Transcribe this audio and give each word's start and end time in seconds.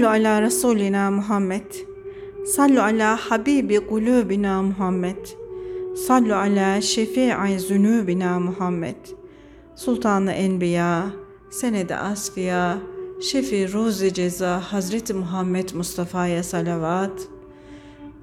Sallu 0.00 0.12
ala 0.12 0.40
Resulina 0.40 1.10
Muhammed. 1.10 1.74
Sallu 2.46 2.80
ala 2.80 3.16
Habibi 3.16 3.80
kulubina 3.80 4.62
Muhammed. 4.62 5.28
Sallu 6.06 6.34
ala 6.34 6.80
şefi'i 6.80 7.58
zunubina 7.60 8.40
Muhammed. 8.40 8.96
Sultanı 9.76 10.32
Enbiya, 10.32 11.06
Senede 11.50 11.96
Asfiya, 11.96 12.78
Şefi 13.22 13.72
Ruzi 13.72 14.14
Ceza 14.14 14.60
Hazreti 14.72 15.14
Muhammed 15.14 15.70
Mustafa'ya 15.74 16.42
salavat. 16.42 17.20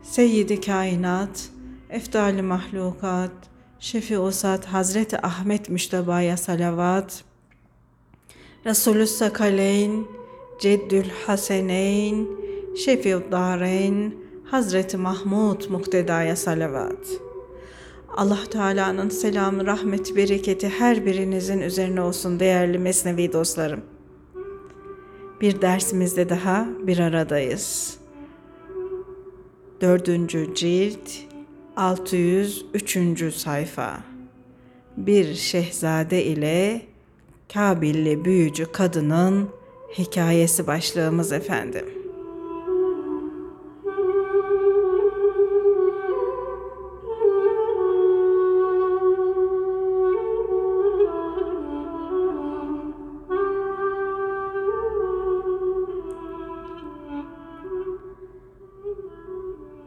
Seyyidi 0.03 0.61
Kainat, 0.61 1.49
Eftali 1.89 2.41
Mahlukat, 2.41 3.31
Şefi 3.79 4.19
Usat 4.19 4.65
Hazreti 4.65 5.17
Ahmet 5.25 5.69
Müştaba'ya 5.69 6.37
salavat. 6.37 7.23
Resulü 8.65 9.07
Sakaleyn, 9.07 10.07
Ceddül 10.59 11.05
Haseneyn, 11.25 12.27
Şefi'ud 12.75 13.31
Dareyn, 13.31 14.15
Hazreti 14.45 14.97
Mahmud 14.97 15.69
Mukteda'ya 15.69 16.35
salavat. 16.35 17.07
Allah 18.15 18.39
Teala'nın 18.51 19.09
selamı, 19.09 19.65
rahmeti, 19.65 20.15
bereketi 20.15 20.69
her 20.69 21.05
birinizin 21.05 21.61
üzerine 21.61 22.01
olsun 22.01 22.39
değerli 22.39 22.79
Mesnevi 22.79 23.33
dostlarım. 23.33 23.81
Bir 25.41 25.61
dersimizde 25.61 26.29
daha 26.29 26.67
bir 26.81 26.99
aradayız. 26.99 27.97
Dördüncü 29.81 30.55
cilt, 30.55 31.09
603. 31.75 33.33
sayfa. 33.33 33.99
Bir 34.97 35.33
şehzade 35.33 36.23
ile 36.23 36.81
Kabilli 37.53 38.25
büyücü 38.25 38.71
kadının 38.71 39.49
hikayesi 39.93 40.67
başlığımız 40.67 41.31
efendim. 41.31 41.85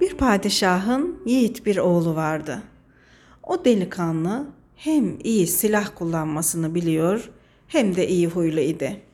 Bir 0.01 0.15
padişahın 0.15 1.23
yiğit 1.27 1.67
bir 1.67 1.77
oğlu 1.77 2.15
vardı. 2.15 2.63
O 3.43 3.65
delikanlı 3.65 4.47
hem 4.77 5.19
iyi 5.25 5.47
silah 5.47 5.91
kullanmasını 5.95 6.75
biliyor 6.75 7.31
hem 7.69 7.97
de 7.97 8.09
iyi 8.09 8.27
huylu 8.27 8.61
idi. 8.61 9.10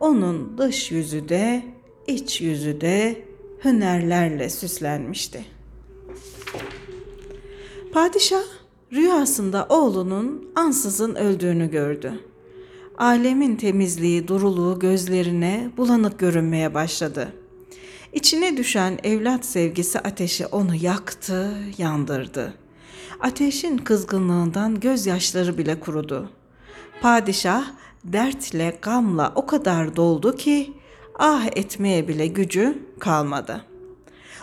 Onun 0.00 0.58
dış 0.58 0.90
yüzü 0.90 1.28
de 1.28 1.64
iç 2.06 2.40
yüzü 2.40 2.80
de 2.80 3.24
hünerlerle 3.64 4.50
süslenmişti. 4.50 5.44
Padişah 7.92 8.44
rüyasında 8.92 9.66
oğlunun 9.68 10.50
ansızın 10.54 11.14
öldüğünü 11.14 11.70
gördü. 11.70 12.20
Alemin 12.98 13.56
temizliği, 13.56 14.28
duruluğu 14.28 14.78
gözlerine 14.78 15.70
bulanık 15.76 16.18
görünmeye 16.18 16.74
başladı. 16.74 17.32
İçine 18.12 18.56
düşen 18.56 18.98
evlat 19.04 19.44
sevgisi 19.44 19.98
ateşi 20.00 20.46
onu 20.46 20.74
yaktı, 20.74 21.58
yandırdı. 21.78 22.54
Ateşin 23.20 23.78
kızgınlığından 23.78 24.80
gözyaşları 24.80 25.58
bile 25.58 25.80
kurudu. 25.80 26.30
Padişah 27.00 27.64
dertle, 28.12 28.78
gamla 28.82 29.32
o 29.34 29.46
kadar 29.46 29.96
doldu 29.96 30.36
ki 30.36 30.72
ah 31.18 31.46
etmeye 31.56 32.08
bile 32.08 32.26
gücü 32.26 32.78
kalmadı. 32.98 33.64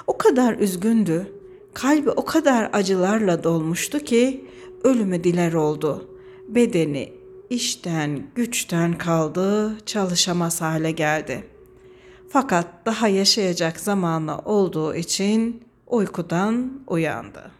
O 0.08 0.18
kadar 0.18 0.58
üzgündü, 0.58 1.34
kalbi 1.74 2.10
o 2.10 2.26
kadar 2.26 2.70
acılarla 2.74 3.44
dolmuştu 3.44 4.00
ki 4.00 4.46
ölümü 4.84 5.24
diler 5.24 5.54
oldu. 5.54 6.10
Bedeni 6.48 7.14
işten, 7.50 8.24
güçten 8.36 8.98
kaldı, 8.98 9.78
çalışamaz 9.86 10.62
hale 10.62 10.92
geldi. 10.92 11.44
Fakat 12.30 12.68
daha 12.86 13.08
yaşayacak 13.08 13.80
zamanı 13.80 14.40
olduğu 14.40 14.96
için 14.96 15.64
uykudan 15.88 16.72
uyandı. 16.88 17.52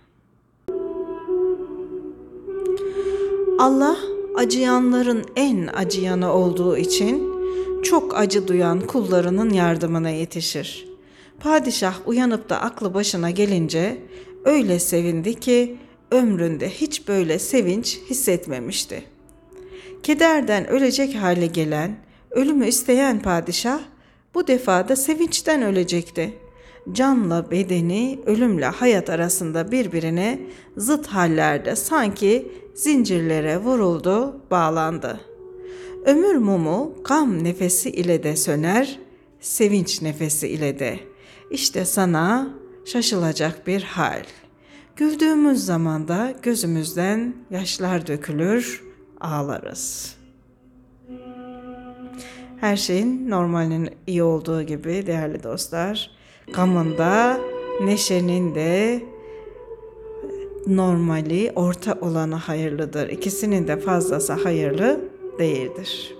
Allah 3.60 3.98
acıyanların 4.36 5.26
en 5.36 5.68
acıyanı 5.68 6.34
olduğu 6.34 6.78
için 6.78 7.34
çok 7.84 8.18
acı 8.18 8.48
duyan 8.48 8.80
kullarının 8.80 9.50
yardımına 9.50 10.10
yetişir. 10.10 10.88
Padişah 11.40 11.96
uyanıp 12.06 12.50
da 12.50 12.62
aklı 12.62 12.94
başına 12.94 13.32
gelince 13.32 13.98
öyle 14.46 14.80
sevindi 14.80 15.40
ki 15.40 15.78
ömründe 16.12 16.70
hiç 16.70 17.08
böyle 17.08 17.40
sevinç 17.40 18.00
hissetmemişti. 18.10 19.04
Kederden 20.04 20.68
ölecek 20.68 21.16
hale 21.16 21.48
gelen, 21.48 21.96
ölümü 22.32 22.68
isteyen 22.68 23.22
padişah 23.22 23.80
bu 24.34 24.48
defa 24.48 24.90
da 24.90 24.96
sevinçten 24.96 25.62
ölecekti. 25.62 26.34
Canla 26.92 27.52
bedeni, 27.52 28.20
ölümle 28.26 28.66
hayat 28.66 29.10
arasında 29.10 29.72
birbirine 29.72 30.40
zıt 30.78 31.08
hallerde 31.08 31.76
sanki 31.76 32.52
zincirlere 32.74 33.58
vuruldu, 33.58 34.42
bağlandı. 34.52 35.20
Ömür 36.06 36.36
mumu 36.36 36.94
gam 37.04 37.44
nefesi 37.44 37.90
ile 37.90 38.24
de 38.24 38.36
söner, 38.36 39.00
sevinç 39.40 40.02
nefesi 40.02 40.48
ile 40.48 40.80
de. 40.80 41.00
İşte 41.52 41.86
sana 41.86 42.50
şaşılacak 42.86 43.68
bir 43.68 43.84
hal. 43.84 44.24
Güldüğümüz 44.96 45.66
zaman 45.66 46.08
da 46.08 46.34
gözümüzden 46.42 47.34
yaşlar 47.52 48.08
dökülür, 48.08 48.84
ağlarız. 49.22 50.16
Her 52.60 52.78
şeyin 52.78 53.30
normalinin 53.30 53.90
iyi 54.08 54.24
olduğu 54.24 54.62
gibi 54.62 55.08
değerli 55.08 55.44
dostlar. 55.44 56.23
Gamında, 56.52 57.40
neşenin 57.82 58.56
de 58.56 59.04
normali 60.68 61.52
orta 61.56 61.98
olanı 62.02 62.36
hayırlıdır. 62.36 63.10
İkisinin 63.10 63.68
de 63.68 63.78
fazlası 63.80 64.34
hayırlı 64.34 65.00
değildir. 65.40 66.16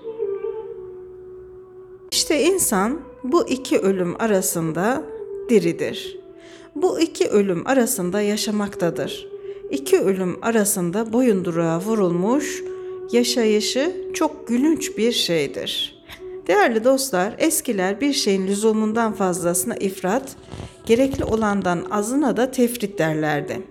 İşte 2.12 2.42
insan 2.42 3.00
bu 3.24 3.48
iki 3.48 3.78
ölüm 3.78 4.20
arasında 4.22 5.02
diridir. 5.48 6.20
Bu 6.74 7.00
iki 7.00 7.28
ölüm 7.28 7.66
arasında 7.66 8.20
yaşamaktadır. 8.20 9.28
İki 9.70 10.00
ölüm 10.00 10.38
arasında 10.42 11.12
boyunduruğa 11.12 11.80
vurulmuş 11.80 12.64
yaşayışı 13.12 14.10
çok 14.14 14.48
gülünç 14.48 14.98
bir 14.98 15.12
şeydir. 15.12 15.93
Değerli 16.46 16.84
dostlar, 16.84 17.34
eskiler 17.38 18.00
bir 18.00 18.12
şeyin 18.12 18.46
lüzumundan 18.46 19.12
fazlasına 19.12 19.76
ifrat, 19.76 20.36
gerekli 20.86 21.24
olandan 21.24 21.86
azına 21.90 22.36
da 22.36 22.50
tefrit 22.50 22.98
derlerdi. 22.98 23.62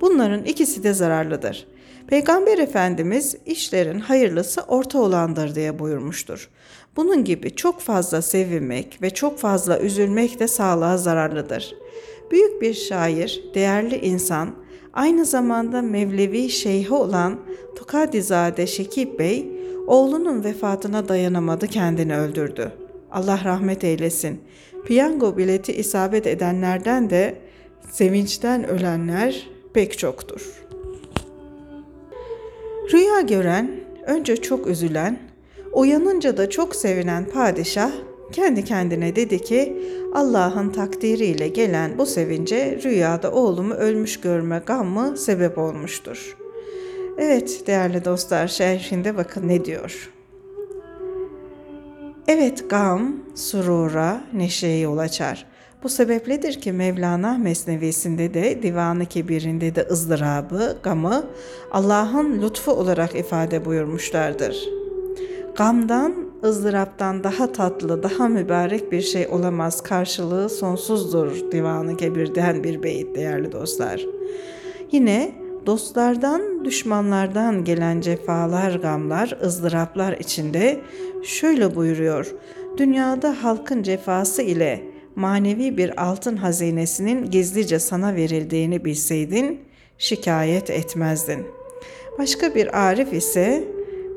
Bunların 0.00 0.44
ikisi 0.44 0.82
de 0.82 0.92
zararlıdır. 0.92 1.66
Peygamber 2.06 2.58
Efendimiz 2.58 3.36
işlerin 3.46 4.00
hayırlısı 4.00 4.60
orta 4.60 4.98
olandır 4.98 5.54
diye 5.54 5.78
buyurmuştur. 5.78 6.48
Bunun 6.96 7.24
gibi 7.24 7.56
çok 7.56 7.80
fazla 7.80 8.22
sevinmek 8.22 9.02
ve 9.02 9.10
çok 9.10 9.38
fazla 9.38 9.80
üzülmek 9.80 10.40
de 10.40 10.48
sağlığa 10.48 10.98
zararlıdır. 10.98 11.74
Büyük 12.30 12.62
bir 12.62 12.74
şair, 12.74 13.44
değerli 13.54 13.96
insan, 13.96 14.54
aynı 14.92 15.24
zamanda 15.24 15.82
Mevlevi 15.82 16.48
şeyhi 16.48 16.92
olan 16.92 17.40
Tukadizade 17.76 18.66
Şekip 18.66 19.18
Bey, 19.18 19.59
oğlunun 19.90 20.44
vefatına 20.44 21.08
dayanamadı 21.08 21.66
kendini 21.66 22.16
öldürdü. 22.16 22.72
Allah 23.10 23.40
rahmet 23.44 23.84
eylesin. 23.84 24.40
Piyango 24.84 25.36
bileti 25.36 25.72
isabet 25.72 26.26
edenlerden 26.26 27.10
de 27.10 27.34
sevinçten 27.90 28.68
ölenler 28.68 29.48
pek 29.74 29.98
çoktur. 29.98 30.62
Rüya 32.92 33.20
gören, 33.20 33.70
önce 34.06 34.36
çok 34.36 34.66
üzülen, 34.66 35.18
uyanınca 35.72 36.36
da 36.36 36.50
çok 36.50 36.76
sevinen 36.76 37.24
padişah 37.24 37.92
kendi 38.32 38.64
kendine 38.64 39.16
dedi 39.16 39.42
ki 39.42 39.82
Allah'ın 40.14 40.70
takdiriyle 40.70 41.48
gelen 41.48 41.98
bu 41.98 42.06
sevince 42.06 42.78
rüyada 42.84 43.32
oğlumu 43.32 43.74
ölmüş 43.74 44.20
görme 44.20 44.62
gammı 44.66 45.16
sebep 45.16 45.58
olmuştur. 45.58 46.39
Evet 47.18 47.62
değerli 47.66 48.04
dostlar 48.04 48.48
şerhinde 48.48 49.16
bakın 49.16 49.48
ne 49.48 49.64
diyor. 49.64 50.10
Evet 52.28 52.70
gam, 52.70 53.16
surura, 53.34 54.24
neşeye 54.32 54.78
yol 54.78 54.98
açar. 54.98 55.46
Bu 55.82 55.88
sebepledir 55.88 56.60
ki 56.60 56.72
Mevlana 56.72 57.38
Mesnevisinde 57.38 58.34
de 58.34 58.62
Divanı 58.62 59.06
Kebirinde 59.06 59.74
de 59.74 59.86
ızdırabı, 59.90 60.76
gamı 60.82 61.24
Allah'ın 61.70 62.42
lütfu 62.42 62.72
olarak 62.72 63.14
ifade 63.14 63.64
buyurmuşlardır. 63.64 64.68
Gamdan 65.56 66.14
ızdıraptan 66.44 67.24
daha 67.24 67.52
tatlı, 67.52 68.02
daha 68.02 68.28
mübarek 68.28 68.92
bir 68.92 69.00
şey 69.00 69.26
olamaz. 69.26 69.82
Karşılığı 69.82 70.48
sonsuzdur 70.48 71.52
divanı 71.52 71.96
kebirden 71.96 72.64
bir 72.64 72.82
beyit 72.82 73.16
değerli 73.16 73.52
dostlar. 73.52 74.06
Yine 74.92 75.39
dostlardan, 75.66 76.64
düşmanlardan 76.64 77.64
gelen 77.64 78.00
cefalar, 78.00 78.74
gamlar, 78.74 79.38
ızdıraplar 79.42 80.12
içinde 80.12 80.80
şöyle 81.22 81.76
buyuruyor. 81.76 82.34
Dünyada 82.76 83.44
halkın 83.44 83.82
cefası 83.82 84.42
ile 84.42 84.82
manevi 85.16 85.76
bir 85.76 86.02
altın 86.04 86.36
hazinesinin 86.36 87.30
gizlice 87.30 87.78
sana 87.78 88.14
verildiğini 88.14 88.84
bilseydin 88.84 89.60
şikayet 89.98 90.70
etmezdin. 90.70 91.46
Başka 92.18 92.54
bir 92.54 92.88
arif 92.88 93.12
ise 93.12 93.64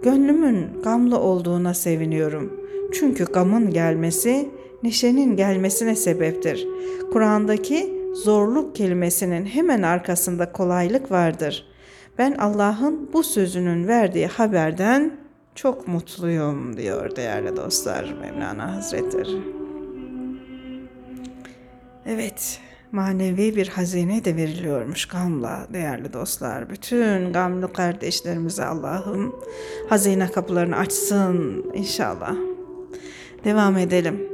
gönlümün 0.03 0.67
gamlı 0.83 1.19
olduğuna 1.19 1.73
seviniyorum. 1.73 2.53
Çünkü 2.93 3.25
gamın 3.25 3.69
gelmesi 3.69 4.49
neşenin 4.83 5.35
gelmesine 5.35 5.95
sebeptir. 5.95 6.67
Kur'an'daki 7.13 8.02
zorluk 8.13 8.75
kelimesinin 8.75 9.45
hemen 9.45 9.81
arkasında 9.81 10.51
kolaylık 10.51 11.11
vardır. 11.11 11.67
Ben 12.17 12.31
Allah'ın 12.31 13.09
bu 13.13 13.23
sözünün 13.23 13.87
verdiği 13.87 14.27
haberden 14.27 15.17
çok 15.55 15.87
mutluyum 15.87 16.77
diyor 16.77 17.15
değerli 17.15 17.57
dostlar 17.57 18.13
Mevlana 18.21 18.75
Hazretleri. 18.75 19.41
Evet, 22.05 22.59
manevi 22.91 23.55
bir 23.55 23.67
hazine 23.67 24.25
de 24.25 24.35
veriliyormuş 24.35 25.05
gamla 25.05 25.67
değerli 25.73 26.13
dostlar. 26.13 26.69
Bütün 26.69 27.33
gamlı 27.33 27.73
kardeşlerimize 27.73 28.65
Allah'ım 28.65 29.35
hazine 29.89 30.31
kapılarını 30.31 30.77
açsın 30.77 31.65
inşallah. 31.73 32.35
Devam 33.43 33.77
edelim. 33.77 34.29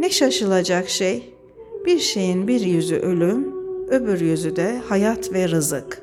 Ne 0.00 0.10
şaşılacak 0.10 0.88
şey? 0.88 1.34
Bir 1.86 1.98
şeyin 1.98 2.48
bir 2.48 2.60
yüzü 2.60 2.96
ölüm, 2.96 3.54
öbür 3.88 4.20
yüzü 4.20 4.56
de 4.56 4.78
hayat 4.88 5.32
ve 5.32 5.48
rızık. 5.48 6.02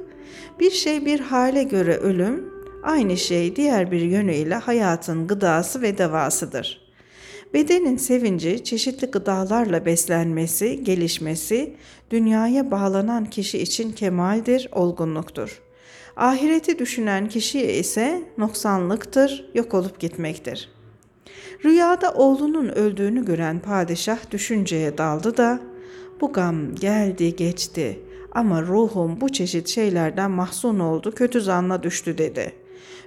Bir 0.60 0.72
şey 0.72 1.06
bir 1.06 1.20
hale 1.20 1.64
göre 1.64 1.98
ölüm, 1.98 2.54
aynı 2.84 3.18
şey 3.18 3.56
diğer 3.56 3.92
bir 3.92 4.02
yönüyle 4.02 4.56
hayatın 4.56 5.28
gıdası 5.28 5.82
ve 5.82 5.98
devasıdır.'' 5.98 6.88
Bedenin 7.54 7.98
sevinci 7.98 8.64
çeşitli 8.64 9.08
gıdalarla 9.08 9.86
beslenmesi, 9.86 10.84
gelişmesi, 10.84 11.76
dünyaya 12.12 12.72
bağlanan 12.72 13.26
kişi 13.26 13.60
için 13.60 13.92
kemaldir, 13.92 14.70
olgunluktur. 14.72 15.62
Ahireti 16.16 16.80
düşünen 16.80 17.30
kişiye 17.30 17.74
ise 17.74 18.24
noksanlıktır, 18.38 19.50
yok 19.54 19.74
olup 19.74 20.00
gitmektir. 20.00 20.70
Rüyada 21.66 22.14
oğlunun 22.14 22.70
öldüğünü 22.70 23.26
gören 23.26 23.60
padişah 23.60 24.32
düşünceye 24.32 24.98
daldı 24.98 25.38
da, 25.38 25.60
bu 26.22 26.34
gam 26.34 26.76
geldi 26.76 27.36
geçti 27.36 28.00
ama 28.32 28.62
ruhum 28.62 29.22
bu 29.22 29.30
çeşit 29.30 29.68
şeylerden 29.68 30.32
mahzun 30.32 30.80
oldu, 30.80 31.12
kötü 31.12 31.42
zanla 31.42 31.84
düştü 31.84 32.18
dedi. 32.18 32.54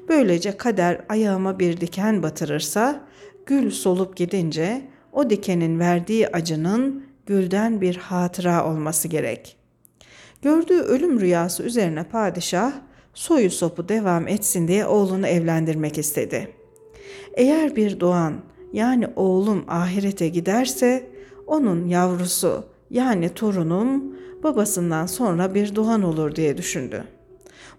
Böylece 0.08 0.56
kader 0.56 1.00
ayağıma 1.08 1.58
bir 1.58 1.80
diken 1.80 2.22
batırırsa, 2.22 3.00
Gül 3.46 3.70
solup 3.70 4.16
gidince 4.16 4.82
o 5.12 5.30
dikenin 5.30 5.78
verdiği 5.78 6.28
acının 6.28 7.04
gülden 7.26 7.80
bir 7.80 7.96
hatıra 7.96 8.66
olması 8.66 9.08
gerek. 9.08 9.56
Gördüğü 10.42 10.80
ölüm 10.80 11.20
rüyası 11.20 11.62
üzerine 11.62 12.04
padişah 12.04 12.72
soyu 13.14 13.50
sopu 13.50 13.88
devam 13.88 14.28
etsin 14.28 14.68
diye 14.68 14.86
oğlunu 14.86 15.26
evlendirmek 15.26 15.98
istedi. 15.98 16.59
Eğer 17.34 17.76
bir 17.76 18.00
doğan 18.00 18.34
yani 18.72 19.06
oğlum 19.16 19.64
ahirete 19.68 20.28
giderse 20.28 21.10
onun 21.46 21.86
yavrusu 21.88 22.64
yani 22.90 23.28
torunum 23.28 24.16
babasından 24.42 25.06
sonra 25.06 25.54
bir 25.54 25.76
doğan 25.76 26.02
olur 26.02 26.36
diye 26.36 26.56
düşündü. 26.56 27.04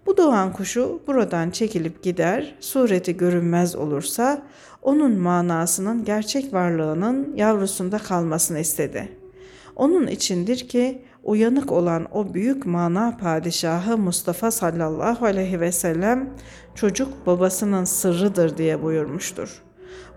Bu 0.06 0.16
doğan 0.16 0.52
kuşu 0.52 1.00
buradan 1.06 1.50
çekilip 1.50 2.02
gider, 2.02 2.54
sureti 2.60 3.16
görünmez 3.16 3.76
olursa 3.76 4.42
onun 4.82 5.12
manasının 5.12 6.04
gerçek 6.04 6.52
varlığının 6.52 7.36
yavrusunda 7.36 7.98
kalmasını 7.98 8.58
istedi. 8.58 9.08
Onun 9.76 10.06
içindir 10.06 10.68
ki 10.68 11.02
uyanık 11.22 11.72
olan 11.72 12.06
o 12.12 12.34
büyük 12.34 12.66
mana 12.66 13.16
padişahı 13.20 13.98
Mustafa 13.98 14.50
sallallahu 14.50 15.26
aleyhi 15.26 15.60
ve 15.60 15.72
sellem 15.72 16.30
çocuk 16.74 17.26
babasının 17.26 17.84
sırrıdır 17.84 18.56
diye 18.56 18.82
buyurmuştur. 18.82 19.62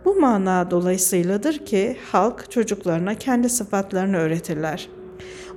Bu 0.05 0.15
mana 0.15 0.71
dolayısıyladır 0.71 1.65
ki 1.65 1.97
halk 2.11 2.51
çocuklarına 2.51 3.15
kendi 3.15 3.49
sıfatlarını 3.49 4.17
öğretirler. 4.17 4.89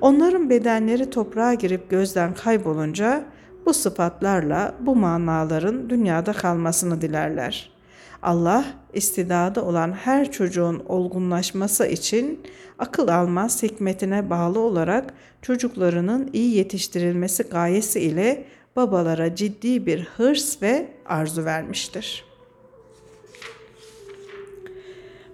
Onların 0.01 0.49
bedenleri 0.49 1.09
toprağa 1.09 1.53
girip 1.53 1.89
gözden 1.89 2.33
kaybolunca 2.33 3.25
bu 3.65 3.73
sıfatlarla 3.73 4.75
bu 4.79 4.95
manaların 4.95 5.89
dünyada 5.89 6.33
kalmasını 6.33 7.01
dilerler. 7.01 7.78
Allah 8.21 8.65
istidadı 8.93 9.61
olan 9.61 9.91
her 9.91 10.31
çocuğun 10.31 10.83
olgunlaşması 10.87 11.87
için 11.87 12.39
akıl 12.79 13.07
almaz 13.07 13.63
hikmetine 13.63 14.29
bağlı 14.29 14.59
olarak 14.59 15.13
çocuklarının 15.41 16.29
iyi 16.33 16.55
yetiştirilmesi 16.55 17.43
gayesi 17.43 17.99
ile 17.99 18.45
babalara 18.75 19.35
ciddi 19.35 19.85
bir 19.85 20.03
hırs 20.03 20.61
ve 20.61 20.87
arzu 21.05 21.45
vermiştir. 21.45 22.25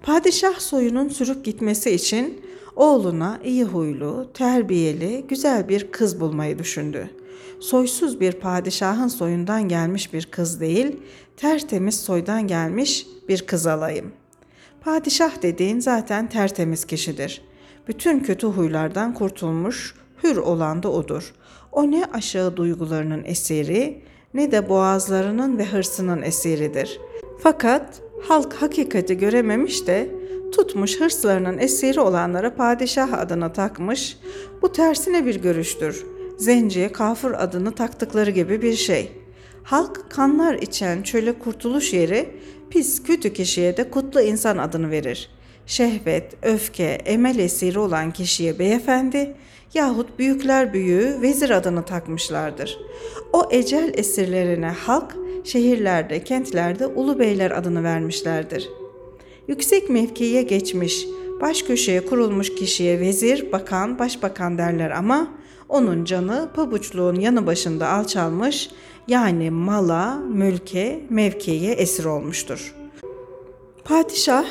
Padişah 0.01 0.59
soyunun 0.59 1.09
sürüp 1.09 1.45
gitmesi 1.45 1.91
için 1.91 2.41
oğluna 2.75 3.39
iyi 3.43 3.63
huylu, 3.63 4.29
terbiyeli, 4.33 5.25
güzel 5.27 5.69
bir 5.69 5.91
kız 5.91 6.19
bulmayı 6.19 6.59
düşündü 6.59 7.09
soysuz 7.59 8.19
bir 8.19 8.31
padişahın 8.31 9.07
soyundan 9.07 9.67
gelmiş 9.67 10.13
bir 10.13 10.25
kız 10.25 10.59
değil, 10.59 10.99
tertemiz 11.37 11.99
soydan 11.99 12.47
gelmiş 12.47 13.07
bir 13.29 13.41
kız 13.41 13.67
alayım. 13.67 14.11
Padişah 14.81 15.41
dediğin 15.41 15.79
zaten 15.79 16.29
tertemiz 16.29 16.85
kişidir. 16.85 17.41
Bütün 17.87 18.19
kötü 18.19 18.47
huylardan 18.47 19.13
kurtulmuş, 19.13 19.95
hür 20.23 20.37
olan 20.37 20.83
da 20.83 20.91
odur. 20.91 21.33
O 21.71 21.91
ne 21.91 22.05
aşağı 22.13 22.57
duygularının 22.57 23.23
esiri, 23.23 24.01
ne 24.33 24.51
de 24.51 24.69
boğazlarının 24.69 25.57
ve 25.57 25.65
hırsının 25.65 26.21
esiridir. 26.21 26.99
Fakat 27.39 28.01
halk 28.27 28.53
hakikati 28.53 29.17
görememiş 29.17 29.87
de 29.87 30.15
tutmuş 30.51 30.99
hırslarının 30.99 31.57
esiri 31.57 31.99
olanlara 31.99 32.55
padişah 32.55 33.13
adını 33.13 33.53
takmış. 33.53 34.17
Bu 34.61 34.71
tersine 34.71 35.25
bir 35.25 35.41
görüştür 35.41 36.05
zenciye 36.37 36.91
kafir 36.91 37.43
adını 37.43 37.71
taktıkları 37.71 38.31
gibi 38.31 38.61
bir 38.61 38.73
şey. 38.73 39.11
Halk 39.65 40.09
kanlar 40.09 40.55
içen 40.55 41.01
çöle 41.01 41.39
kurtuluş 41.39 41.93
yeri 41.93 42.29
pis 42.69 43.03
kötü 43.03 43.33
kişiye 43.33 43.77
de 43.77 43.89
kutlu 43.89 44.21
insan 44.21 44.57
adını 44.57 44.91
verir. 44.91 45.29
Şehvet, 45.65 46.33
öfke, 46.41 46.83
emel 46.83 47.39
esiri 47.39 47.79
olan 47.79 48.11
kişiye 48.11 48.59
beyefendi 48.59 49.35
yahut 49.73 50.19
büyükler 50.19 50.73
büyüğü 50.73 51.21
vezir 51.21 51.49
adını 51.49 51.85
takmışlardır. 51.85 52.77
O 53.33 53.43
ecel 53.51 53.91
esirlerine 53.93 54.69
halk 54.69 55.15
şehirlerde, 55.43 56.23
kentlerde 56.23 56.87
ulu 56.87 57.19
beyler 57.19 57.51
adını 57.51 57.83
vermişlerdir. 57.83 58.69
Yüksek 59.47 59.89
mevkiye 59.89 60.41
geçmiş, 60.41 61.05
baş 61.41 61.61
köşeye 61.61 62.05
kurulmuş 62.05 62.55
kişiye 62.55 62.99
vezir, 62.99 63.51
bakan, 63.51 63.99
başbakan 63.99 64.57
derler 64.57 64.89
ama 64.89 65.27
onun 65.69 66.05
canı 66.05 66.49
pabuçluğun 66.55 67.15
yanı 67.15 67.45
başında 67.45 67.89
alçalmış 67.89 68.69
yani 69.07 69.51
mala, 69.51 70.15
mülke, 70.15 71.05
mevkiye 71.09 71.73
esir 71.73 72.05
olmuştur. 72.05 72.75
Padişah 73.85 74.45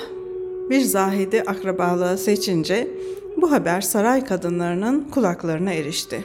bir 0.70 0.80
zahidi 0.80 1.42
akrabalığı 1.42 2.18
seçince 2.18 2.88
bu 3.36 3.50
haber 3.50 3.80
saray 3.80 4.24
kadınlarının 4.24 5.08
kulaklarına 5.10 5.72
erişti. 5.72 6.24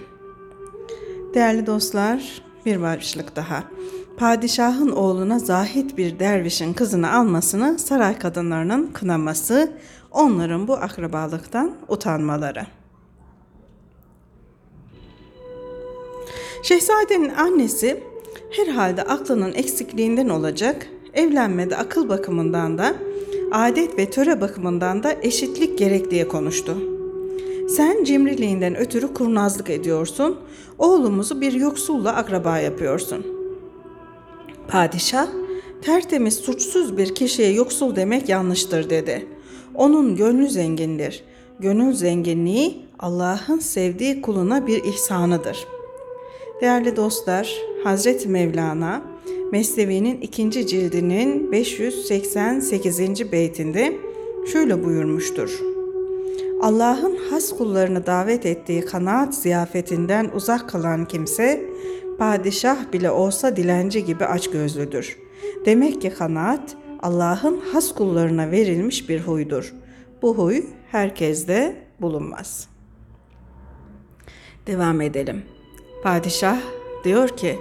Değerli 1.34 1.66
dostlar, 1.66 2.42
bir 2.66 2.82
başlık 2.82 3.36
daha. 3.36 3.64
Padişahın 4.18 4.90
oğluna 4.90 5.40
zahit 5.40 5.98
bir 5.98 6.20
dervişin 6.20 6.74
kızını 6.74 7.14
almasını 7.14 7.80
saray 7.80 8.20
kadınlarının 8.20 8.88
kınaması, 8.94 9.72
onların 10.12 10.68
bu 10.68 10.74
akrabalıktan 10.74 11.72
utanmaları. 11.88 12.79
Şehzadenin 16.64 17.30
annesi 17.30 18.04
herhalde 18.50 19.04
aklının 19.04 19.54
eksikliğinden 19.54 20.30
olacak, 20.30 20.88
evlenmede 21.14 21.78
akıl 21.78 22.10
bakımından 22.10 22.78
da, 22.78 22.96
adet 23.52 23.98
ve 23.98 24.10
töre 24.10 24.42
bakımından 24.42 25.04
da 25.04 25.16
eşitlik 25.22 25.78
gerek 25.78 26.12
diye 26.12 26.28
konuştu. 26.28 26.78
Sen 27.70 28.04
cimriliğinden 28.04 28.76
ötürü 28.78 29.14
kurnazlık 29.14 29.70
ediyorsun, 29.70 30.38
oğlumuzu 30.78 31.42
bir 31.42 31.54
yoksulla 31.54 32.16
akraba 32.16 32.60
yapıyorsun. 32.60 33.26
Padişah 34.68 35.28
Tertemiz, 35.82 36.36
suçsuz 36.36 36.98
bir 36.98 37.16
kişiye 37.16 37.52
yoksul 37.52 37.96
demek 37.96 38.30
yanlıştır 38.30 38.90
dedi. 38.90 39.28
Onun 39.76 40.16
gönlü 40.16 40.50
zengindir. 40.50 41.24
Gönül 41.60 41.94
zenginliği 41.94 42.86
Allah'ın 43.00 43.60
sevdiği 43.60 44.22
kuluna 44.22 44.68
bir 44.68 44.84
ihsanıdır. 44.84 45.68
Değerli 46.62 46.96
dostlar, 46.96 47.58
Hazreti 47.84 48.30
Mevlana 48.30 49.02
Mesnevi'nin 49.52 50.22
ikinci 50.22 50.68
cildinin 50.68 51.52
588. 51.52 53.32
beytinde 53.32 53.98
şöyle 54.52 54.84
buyurmuştur. 54.84 55.60
Allah'ın 56.62 57.18
has 57.30 57.58
kullarını 57.58 58.06
davet 58.06 58.46
ettiği 58.46 58.86
kanaat 58.86 59.36
ziyafetinden 59.36 60.32
uzak 60.34 60.70
kalan 60.70 61.06
kimse, 61.06 61.66
padişah 62.18 62.94
bile 62.94 63.12
olsa 63.12 63.56
dilenci 63.56 64.06
gibi 64.06 64.26
açgözlüdür. 64.26 65.18
Demek 65.66 66.02
ki 66.02 66.10
kanaat, 66.10 66.76
Allah'ın 67.02 67.62
has 67.72 67.94
kullarına 67.94 68.52
verilmiş 68.52 69.10
bir 69.10 69.22
huydur. 69.22 69.74
Bu 70.22 70.38
huy 70.38 70.64
herkeste 70.92 71.76
bulunmaz. 72.02 72.68
Devam 74.68 75.02
edelim. 75.02 75.44
Padişah 76.04 76.60
diyor 77.04 77.30
ki, 77.30 77.60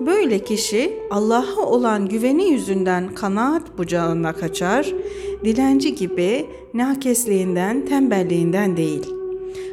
böyle 0.00 0.38
kişi 0.44 0.98
Allah'a 1.10 1.62
olan 1.66 2.08
güveni 2.08 2.50
yüzünden 2.50 3.14
kanaat 3.14 3.78
bucağına 3.78 4.32
kaçar, 4.32 4.92
dilenci 5.44 5.94
gibi 5.94 6.46
nakesliğinden, 6.74 7.86
tembelliğinden 7.86 8.76
değil. 8.76 9.14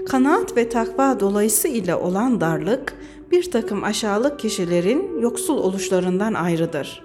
Kanaat 0.07 0.57
ve 0.57 0.69
takva 0.69 1.19
dolayısıyla 1.19 1.99
olan 1.99 2.41
darlık, 2.41 2.93
bir 3.31 3.51
takım 3.51 3.83
aşağılık 3.83 4.39
kişilerin 4.39 5.21
yoksul 5.21 5.57
oluşlarından 5.57 6.33
ayrıdır. 6.33 7.03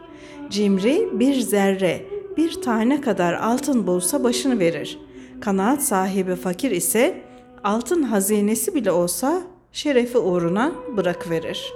Cimri 0.50 1.08
bir 1.12 1.40
zerre, 1.40 2.06
bir 2.36 2.62
tane 2.62 3.00
kadar 3.00 3.34
altın 3.34 3.86
bulsa 3.86 4.24
başını 4.24 4.58
verir. 4.58 4.98
Kanaat 5.40 5.82
sahibi 5.82 6.34
fakir 6.34 6.70
ise 6.70 7.22
altın 7.64 8.02
hazinesi 8.02 8.74
bile 8.74 8.92
olsa 8.92 9.42
şerefi 9.72 10.18
uğruna 10.18 10.72
bırakıverir. 10.96 11.72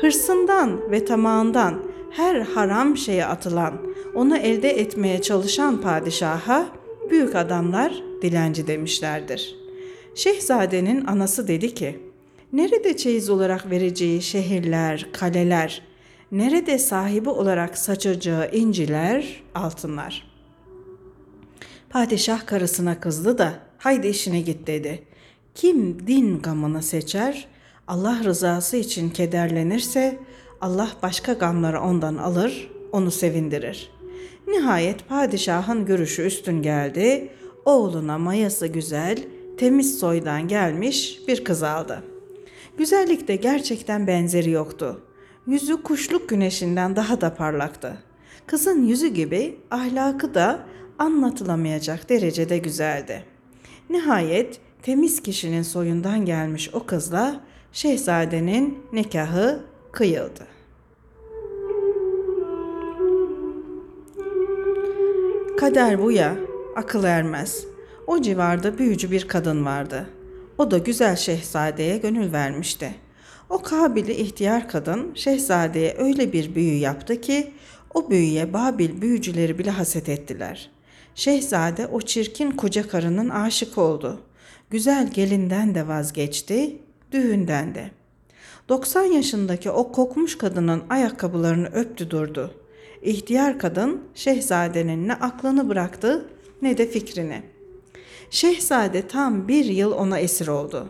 Hırsından 0.00 0.90
ve 0.90 1.04
tamağından 1.04 1.82
her 2.10 2.40
haram 2.40 2.96
şeye 2.96 3.26
atılan, 3.26 3.74
onu 4.14 4.36
elde 4.36 4.70
etmeye 4.70 5.22
çalışan 5.22 5.80
padişaha 5.80 6.68
büyük 7.10 7.34
adamlar 7.34 8.02
dilenci 8.22 8.66
demişlerdir. 8.66 9.56
Şehzadenin 10.14 11.06
anası 11.06 11.48
dedi 11.48 11.74
ki, 11.74 11.98
nerede 12.52 12.96
çeyiz 12.96 13.30
olarak 13.30 13.70
vereceği 13.70 14.22
şehirler, 14.22 15.06
kaleler, 15.12 15.82
nerede 16.32 16.78
sahibi 16.78 17.28
olarak 17.28 17.78
saçacağı 17.78 18.50
inciler, 18.50 19.42
altınlar. 19.54 20.28
Padişah 21.90 22.46
karısına 22.46 23.00
kızdı 23.00 23.38
da 23.38 23.52
haydi 23.78 24.06
işine 24.06 24.40
git 24.40 24.66
dedi. 24.66 25.07
Kim 25.54 26.06
din 26.06 26.38
gamını 26.38 26.82
seçer, 26.82 27.48
Allah 27.88 28.24
rızası 28.24 28.76
için 28.76 29.10
kederlenirse 29.10 30.18
Allah 30.60 30.88
başka 31.02 31.32
gamları 31.32 31.80
ondan 31.80 32.16
alır, 32.16 32.70
onu 32.92 33.10
sevindirir. 33.10 33.90
Nihayet 34.46 35.08
padişahın 35.08 35.86
görüşü 35.86 36.22
üstün 36.22 36.62
geldi. 36.62 37.28
Oğluna 37.64 38.18
mayası 38.18 38.66
güzel, 38.66 39.18
temiz 39.58 39.98
soydan 39.98 40.48
gelmiş 40.48 41.20
bir 41.28 41.44
kız 41.44 41.62
aldı. 41.62 42.02
Güzellikte 42.78 43.36
gerçekten 43.36 44.06
benzeri 44.06 44.50
yoktu. 44.50 45.00
Yüzü 45.46 45.82
kuşluk 45.82 46.28
güneşinden 46.28 46.96
daha 46.96 47.20
da 47.20 47.34
parlaktı. 47.34 47.98
Kızın 48.46 48.82
yüzü 48.82 49.06
gibi 49.08 49.56
ahlakı 49.70 50.34
da 50.34 50.60
anlatılamayacak 50.98 52.08
derecede 52.08 52.58
güzeldi. 52.58 53.24
Nihayet 53.90 54.60
temiz 54.88 55.22
kişinin 55.22 55.62
soyundan 55.62 56.24
gelmiş 56.24 56.70
o 56.72 56.86
kızla 56.86 57.40
şehzadenin 57.72 58.78
nikahı 58.92 59.64
kıyıldı. 59.92 60.46
Kader 65.58 66.02
bu 66.02 66.12
ya, 66.12 66.36
akıl 66.76 67.04
ermez. 67.04 67.64
O 68.06 68.22
civarda 68.22 68.78
büyücü 68.78 69.10
bir 69.10 69.28
kadın 69.28 69.64
vardı. 69.64 70.10
O 70.58 70.70
da 70.70 70.78
güzel 70.78 71.16
şehzadeye 71.16 71.98
gönül 71.98 72.32
vermişti. 72.32 72.94
O 73.50 73.62
kabili 73.62 74.12
ihtiyar 74.12 74.68
kadın 74.68 75.14
şehzadeye 75.14 75.94
öyle 75.98 76.32
bir 76.32 76.54
büyü 76.54 76.76
yaptı 76.78 77.20
ki 77.20 77.52
o 77.94 78.10
büyüye 78.10 78.52
Babil 78.52 79.02
büyücüleri 79.02 79.58
bile 79.58 79.70
haset 79.70 80.08
ettiler. 80.08 80.70
Şehzade 81.14 81.86
o 81.86 82.00
çirkin 82.00 82.50
koca 82.50 82.88
karının 82.88 83.28
aşık 83.28 83.78
oldu. 83.78 84.20
Güzel 84.70 85.10
gelinden 85.10 85.74
de 85.74 85.88
vazgeçti, 85.88 86.76
düğünden 87.12 87.74
de. 87.74 87.90
90 88.68 89.04
yaşındaki 89.04 89.70
o 89.70 89.92
kokmuş 89.92 90.38
kadının 90.38 90.82
ayakkabılarını 90.90 91.66
öptü 91.66 92.10
durdu. 92.10 92.54
İhtiyar 93.02 93.58
kadın 93.58 94.00
şehzadenin 94.14 95.08
ne 95.08 95.14
aklını 95.14 95.68
bıraktı 95.68 96.28
ne 96.62 96.78
de 96.78 96.86
fikrini. 96.86 97.42
Şehzade 98.30 99.08
tam 99.08 99.48
bir 99.48 99.64
yıl 99.64 99.92
ona 99.92 100.18
esir 100.18 100.48
oldu. 100.48 100.88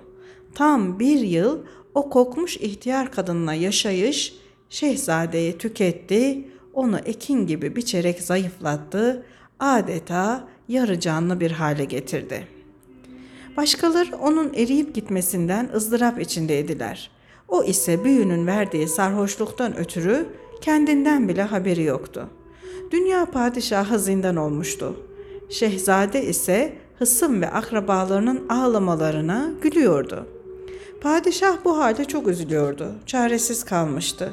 Tam 0.55 0.99
bir 0.99 1.21
yıl 1.21 1.59
o 1.95 2.11
kokmuş 2.11 2.57
ihtiyar 2.57 3.13
kadınla 3.13 3.55
yaşayış 3.55 4.35
şehzadeyi 4.71 5.59
tüketti, 5.59 6.49
onu 6.75 6.99
ekin 6.99 7.47
gibi 7.47 7.77
biçerek 7.77 8.23
zayıflattı, 8.23 9.27
adeta 9.61 10.49
yarı 10.69 11.01
canlı 11.01 11.41
bir 11.41 11.51
hale 11.51 11.85
getirdi. 11.85 12.58
Başkaları 13.59 14.17
onun 14.17 14.55
eriyip 14.55 14.95
gitmesinden 14.95 15.71
ızdırap 15.75 16.21
içindeydiler. 16.21 17.11
O 17.49 17.65
ise 17.65 18.05
büyünün 18.05 18.47
verdiği 18.47 18.89
sarhoşluktan 18.89 19.77
ötürü 19.77 20.27
kendinden 20.61 21.29
bile 21.29 21.43
haberi 21.43 21.83
yoktu. 21.83 22.29
Dünya 22.91 23.27
padişahı 23.27 23.99
zindan 23.99 24.37
olmuştu. 24.37 24.97
Şehzade 25.49 26.25
ise 26.25 26.73
hısım 26.99 27.41
ve 27.43 27.51
akrabalarının 27.51 28.49
ağlamalarına 28.49 29.51
gülüyordu. 29.63 30.27
Padişah 31.01 31.65
bu 31.65 31.79
halde 31.79 32.05
çok 32.05 32.29
üzülüyordu. 32.29 32.95
Çaresiz 33.07 33.65
kalmıştı. 33.65 34.33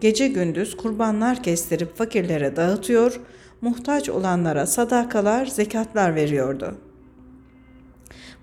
Gece 0.00 0.28
gündüz 0.28 0.76
kurbanlar 0.76 1.42
kestirip 1.42 1.96
fakirlere 1.96 2.56
dağıtıyor, 2.56 3.20
muhtaç 3.60 4.08
olanlara 4.08 4.66
sadakalar, 4.66 5.46
zekatlar 5.46 6.14
veriyordu. 6.14 6.74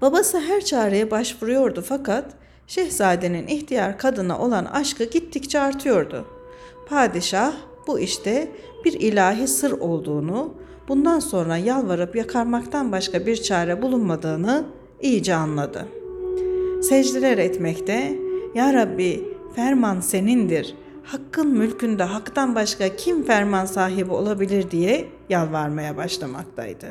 Babası 0.01 0.39
her 0.39 0.65
çareye 0.65 1.12
başvuruyordu 1.12 1.81
fakat 1.81 2.25
şehzadenin 2.67 3.48
ihtiyar 3.48 3.98
kadına 3.98 4.39
olan 4.39 4.65
aşkı 4.65 5.03
gittikçe 5.03 5.60
artıyordu. 5.60 6.25
Padişah 6.89 7.53
bu 7.88 8.00
işte 8.00 8.51
bir 8.86 8.93
ilahi 8.93 9.48
sır 9.48 9.72
olduğunu, 9.72 10.53
bundan 10.88 11.20
sonra 11.20 11.58
yalvarıp 11.58 12.15
yakarmaktan 12.15 12.91
başka 12.91 13.25
bir 13.25 13.36
çare 13.36 13.81
bulunmadığını 13.81 14.65
iyice 15.01 15.36
anladı. 15.36 15.88
Secdeler 16.81 17.38
etmekte, 17.38 18.17
Ya 18.55 18.74
Rabbi 18.74 19.24
ferman 19.55 20.00
senindir, 20.00 20.75
hakkın 21.03 21.48
mülkünde 21.48 22.03
haktan 22.03 22.55
başka 22.55 22.96
kim 22.96 23.24
ferman 23.24 23.65
sahibi 23.65 24.13
olabilir 24.13 24.72
diye 24.72 25.05
yalvarmaya 25.29 25.98
başlamaktaydı. 25.98 26.88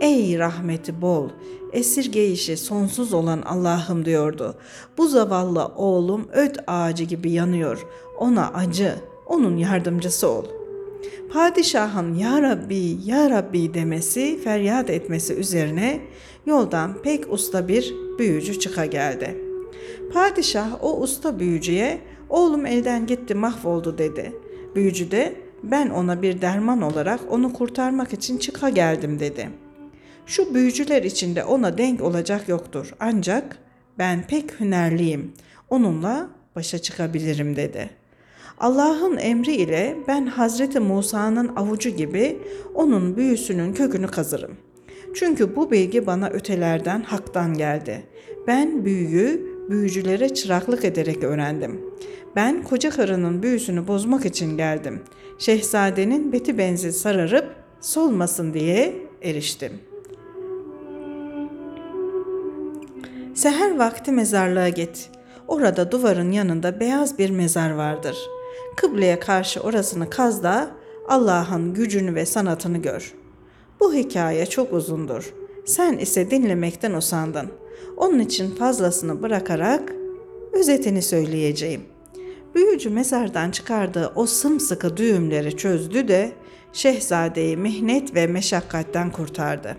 Ey 0.00 0.38
rahmeti 0.38 1.02
bol, 1.02 1.28
esirgeyişi 1.72 2.56
sonsuz 2.56 3.12
olan 3.12 3.42
Allah'ım 3.42 4.04
diyordu. 4.04 4.54
Bu 4.98 5.08
zavallı 5.08 5.66
oğlum 5.76 6.28
öt 6.32 6.56
ağacı 6.66 7.04
gibi 7.04 7.32
yanıyor. 7.32 7.86
Ona 8.18 8.48
acı, 8.48 8.94
onun 9.26 9.56
yardımcısı 9.56 10.28
ol. 10.28 10.44
Padişahın 11.32 12.14
Ya 12.14 12.42
Rabbi, 12.42 12.96
Ya 13.04 13.30
Rabbi 13.30 13.74
demesi, 13.74 14.40
feryat 14.44 14.90
etmesi 14.90 15.34
üzerine 15.34 16.00
yoldan 16.46 17.02
pek 17.02 17.32
usta 17.32 17.68
bir 17.68 17.94
büyücü 18.18 18.58
çıka 18.58 18.86
geldi. 18.86 19.36
Padişah 20.12 20.84
o 20.84 21.00
usta 21.00 21.38
büyücüye 21.38 22.00
oğlum 22.28 22.66
elden 22.66 23.06
gitti 23.06 23.34
mahvoldu 23.34 23.98
dedi. 23.98 24.32
Büyücü 24.74 25.10
de 25.10 25.36
ben 25.62 25.90
ona 25.90 26.22
bir 26.22 26.40
derman 26.40 26.82
olarak 26.82 27.20
onu 27.30 27.52
kurtarmak 27.52 28.12
için 28.12 28.38
çıka 28.38 28.68
geldim 28.68 29.20
dedi. 29.20 29.50
Şu 30.30 30.54
büyücüler 30.54 31.02
içinde 31.02 31.44
ona 31.44 31.78
denk 31.78 32.02
olacak 32.02 32.48
yoktur 32.48 32.94
ancak 33.00 33.58
ben 33.98 34.26
pek 34.26 34.60
hünerliyim 34.60 35.32
onunla 35.70 36.28
başa 36.56 36.78
çıkabilirim 36.78 37.56
dedi. 37.56 37.90
Allah'ın 38.60 39.16
emri 39.16 39.54
ile 39.54 39.96
ben 40.08 40.26
Hazreti 40.26 40.80
Musa'nın 40.80 41.56
avucu 41.56 41.90
gibi 41.90 42.38
onun 42.74 43.16
büyüsünün 43.16 43.72
kökünü 43.72 44.06
kazırım. 44.06 44.56
Çünkü 45.14 45.56
bu 45.56 45.70
bilgi 45.70 46.06
bana 46.06 46.28
ötelerden 46.28 47.02
haktan 47.02 47.54
geldi. 47.54 48.02
Ben 48.46 48.84
büyüyü 48.84 49.46
büyücülere 49.70 50.34
çıraklık 50.34 50.84
ederek 50.84 51.24
öğrendim. 51.24 51.80
Ben 52.36 52.62
koca 52.62 52.90
karının 52.90 53.42
büyüsünü 53.42 53.88
bozmak 53.88 54.24
için 54.24 54.56
geldim. 54.56 55.02
Şehzadenin 55.38 56.32
beti 56.32 56.58
benzi 56.58 56.92
sararıp 56.92 57.56
solmasın 57.80 58.54
diye 58.54 58.94
eriştim. 59.22 59.89
Seher 63.40 63.78
vakti 63.78 64.12
mezarlığa 64.12 64.68
git. 64.68 65.10
Orada 65.48 65.92
duvarın 65.92 66.32
yanında 66.32 66.80
beyaz 66.80 67.18
bir 67.18 67.30
mezar 67.30 67.70
vardır. 67.70 68.16
Kıbleye 68.76 69.20
karşı 69.20 69.60
orasını 69.60 70.10
kaz 70.10 70.42
da 70.42 70.70
Allah'ın 71.08 71.74
gücünü 71.74 72.14
ve 72.14 72.26
sanatını 72.26 72.78
gör. 72.78 73.14
Bu 73.80 73.94
hikaye 73.94 74.46
çok 74.46 74.72
uzundur. 74.72 75.34
Sen 75.64 75.98
ise 75.98 76.30
dinlemekten 76.30 76.92
usandın. 76.92 77.48
Onun 77.96 78.18
için 78.18 78.54
fazlasını 78.54 79.22
bırakarak 79.22 79.92
özetini 80.52 81.02
söyleyeceğim. 81.02 81.82
Büyücü 82.54 82.90
mezardan 82.90 83.50
çıkardığı 83.50 84.12
o 84.14 84.26
sımsıkı 84.26 84.96
düğümleri 84.96 85.56
çözdü 85.56 86.08
de 86.08 86.32
şehzadeyi 86.72 87.56
mihnet 87.56 88.14
ve 88.14 88.26
meşakkatten 88.26 89.12
kurtardı. 89.12 89.76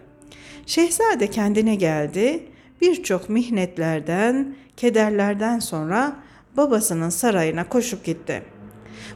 Şehzade 0.66 1.28
kendine 1.28 1.76
geldi, 1.76 2.51
birçok 2.82 3.30
mihnetlerden, 3.30 4.56
kederlerden 4.78 5.60
sonra 5.60 6.16
babasının 6.58 7.10
sarayına 7.10 7.70
koşup 7.70 8.06
gitti. 8.06 8.44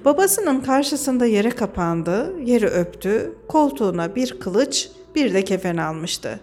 Babasının 0.05 0.61
karşısında 0.61 1.25
yere 1.25 1.49
kapandı, 1.49 2.33
yeri 2.43 2.67
öptü, 2.67 3.35
koltuğuna 3.47 4.15
bir 4.15 4.39
kılıç, 4.39 4.89
bir 5.15 5.33
de 5.33 5.43
kefen 5.43 5.77
almıştı. 5.77 6.39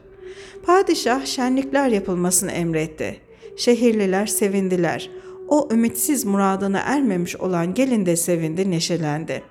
Padişah 0.67 1.27
şenlikler 1.27 1.89
yapılmasını 1.89 2.51
emretti. 2.51 3.21
Şehirliler 3.57 4.27
sevindiler. 4.27 5.11
O 5.49 5.69
ümitsiz 5.73 6.25
muradına 6.25 6.79
ermemiş 6.79 7.37
olan 7.37 7.75
gelin 7.75 8.07
de 8.07 8.17
sevindi, 8.17 8.71
neşelendi. 8.71 9.43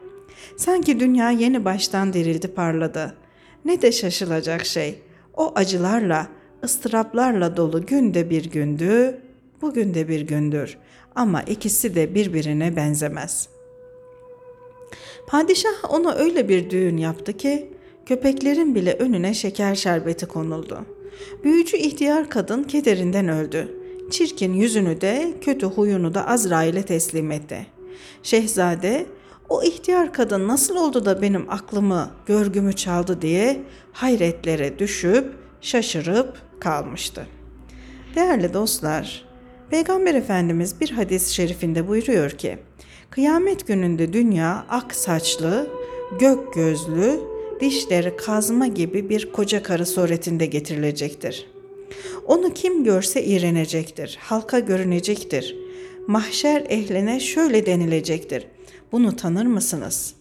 Sanki 0.57 0.99
dünya 0.99 1.31
yeni 1.31 1.65
baştan 1.65 2.13
dirildi, 2.13 2.47
parladı. 2.47 3.15
Ne 3.65 3.81
de 3.81 3.91
şaşılacak 3.91 4.65
şey. 4.65 5.01
O 5.33 5.51
acılarla, 5.55 6.27
ıstıraplarla 6.63 7.57
dolu 7.57 7.85
gün 7.85 8.13
de 8.13 8.29
bir 8.29 8.51
gündü, 8.51 9.21
bugün 9.61 9.93
de 9.93 10.07
bir 10.07 10.21
gündür. 10.21 10.77
Ama 11.15 11.41
ikisi 11.41 11.95
de 11.95 12.15
birbirine 12.15 12.75
benzemez. 12.75 13.49
Padişah 15.27 15.93
ona 15.93 16.13
öyle 16.13 16.49
bir 16.49 16.69
düğün 16.69 16.97
yaptı 16.97 17.33
ki 17.33 17.73
köpeklerin 18.05 18.75
bile 18.75 18.93
önüne 18.93 19.33
şeker 19.33 19.75
şerbeti 19.75 20.25
konuldu. 20.25 20.85
Büyücü 21.43 21.77
ihtiyar 21.77 22.29
kadın 22.29 22.63
kederinden 22.63 23.27
öldü. 23.27 23.77
Çirkin 24.11 24.53
yüzünü 24.53 25.01
de 25.01 25.33
kötü 25.41 25.65
huyunu 25.65 26.13
da 26.13 26.27
Azrail'e 26.27 26.83
teslim 26.83 27.31
etti. 27.31 27.65
Şehzade 28.23 29.05
o 29.49 29.63
ihtiyar 29.63 30.13
kadın 30.13 30.47
nasıl 30.47 30.75
oldu 30.75 31.05
da 31.05 31.21
benim 31.21 31.49
aklımı, 31.49 32.11
görgümü 32.25 32.73
çaldı 32.73 33.21
diye 33.21 33.61
hayretlere 33.93 34.79
düşüp 34.79 35.33
şaşırıp 35.61 36.50
kalmıştı. 36.61 37.27
Değerli 38.15 38.53
dostlar, 38.53 39.25
Peygamber 39.69 40.15
Efendimiz 40.15 40.81
bir 40.81 40.89
hadis-i 40.89 41.33
şerifinde 41.33 41.87
buyuruyor 41.87 42.31
ki, 42.31 42.57
Kıyamet 43.09 43.67
gününde 43.67 44.13
dünya 44.13 44.65
ak 44.69 44.95
saçlı, 44.95 45.69
gök 46.19 46.53
gözlü, 46.53 47.19
dişleri 47.59 48.15
kazma 48.17 48.67
gibi 48.67 49.09
bir 49.09 49.31
koca 49.31 49.63
karı 49.63 49.85
suretinde 49.85 50.45
getirilecektir. 50.45 51.47
Onu 52.25 52.53
kim 52.53 52.83
görse 52.83 53.23
iğrenecektir, 53.23 54.17
halka 54.21 54.59
görünecektir. 54.59 55.55
Mahşer 56.07 56.65
ehline 56.69 57.19
şöyle 57.19 57.65
denilecektir. 57.65 58.47
Bunu 58.91 59.15
tanır 59.15 59.45
mısınız? 59.45 60.13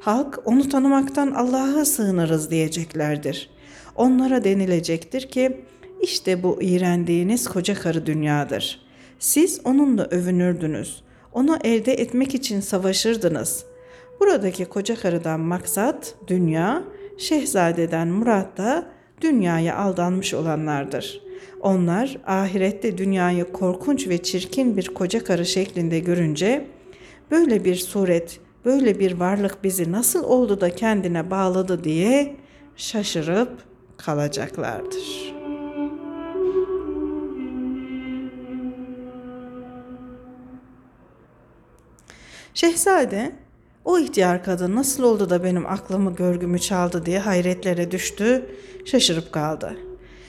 Halk 0.00 0.42
onu 0.44 0.68
tanımaktan 0.68 1.30
Allah'a 1.30 1.84
sığınırız 1.84 2.50
diyeceklerdir. 2.50 3.50
Onlara 3.96 4.44
denilecektir 4.44 5.30
ki 5.30 5.60
işte 6.02 6.42
bu 6.42 6.62
iğrendiğiniz 6.62 7.48
koca 7.48 7.74
karı 7.74 8.06
dünyadır. 8.06 8.80
Siz 9.18 9.60
onunla 9.64 10.04
övünürdünüz. 10.04 11.02
Onu 11.32 11.58
elde 11.64 11.92
etmek 11.92 12.34
için 12.34 12.60
savaşırdınız. 12.60 13.64
Buradaki 14.20 14.64
koca 14.64 14.96
karıdan 14.96 15.40
maksat 15.40 16.14
dünya, 16.26 16.82
şehzadeden 17.18 18.08
murat 18.08 18.58
da 18.58 18.86
dünyaya 19.20 19.76
aldanmış 19.76 20.34
olanlardır. 20.34 21.20
Onlar 21.60 22.18
ahirette 22.26 22.98
dünyayı 22.98 23.52
korkunç 23.52 24.08
ve 24.08 24.22
çirkin 24.22 24.76
bir 24.76 24.88
koca 24.88 25.24
karı 25.24 25.46
şeklinde 25.46 25.98
görünce 25.98 26.66
böyle 27.30 27.64
bir 27.64 27.76
suret, 27.76 28.40
böyle 28.64 28.98
bir 28.98 29.12
varlık 29.12 29.64
bizi 29.64 29.92
nasıl 29.92 30.24
oldu 30.24 30.60
da 30.60 30.70
kendine 30.70 31.30
bağladı 31.30 31.84
diye 31.84 32.36
şaşırıp 32.76 33.52
kalacaklardır. 33.96 35.41
Şehzade 42.54 43.32
o 43.84 43.98
ihtiyar 43.98 44.44
kadın 44.44 44.74
nasıl 44.74 45.02
oldu 45.02 45.30
da 45.30 45.44
benim 45.44 45.66
aklımı 45.66 46.14
görgümü 46.14 46.58
çaldı 46.58 47.06
diye 47.06 47.18
hayretlere 47.18 47.90
düştü, 47.90 48.46
şaşırıp 48.84 49.32
kaldı. 49.32 49.76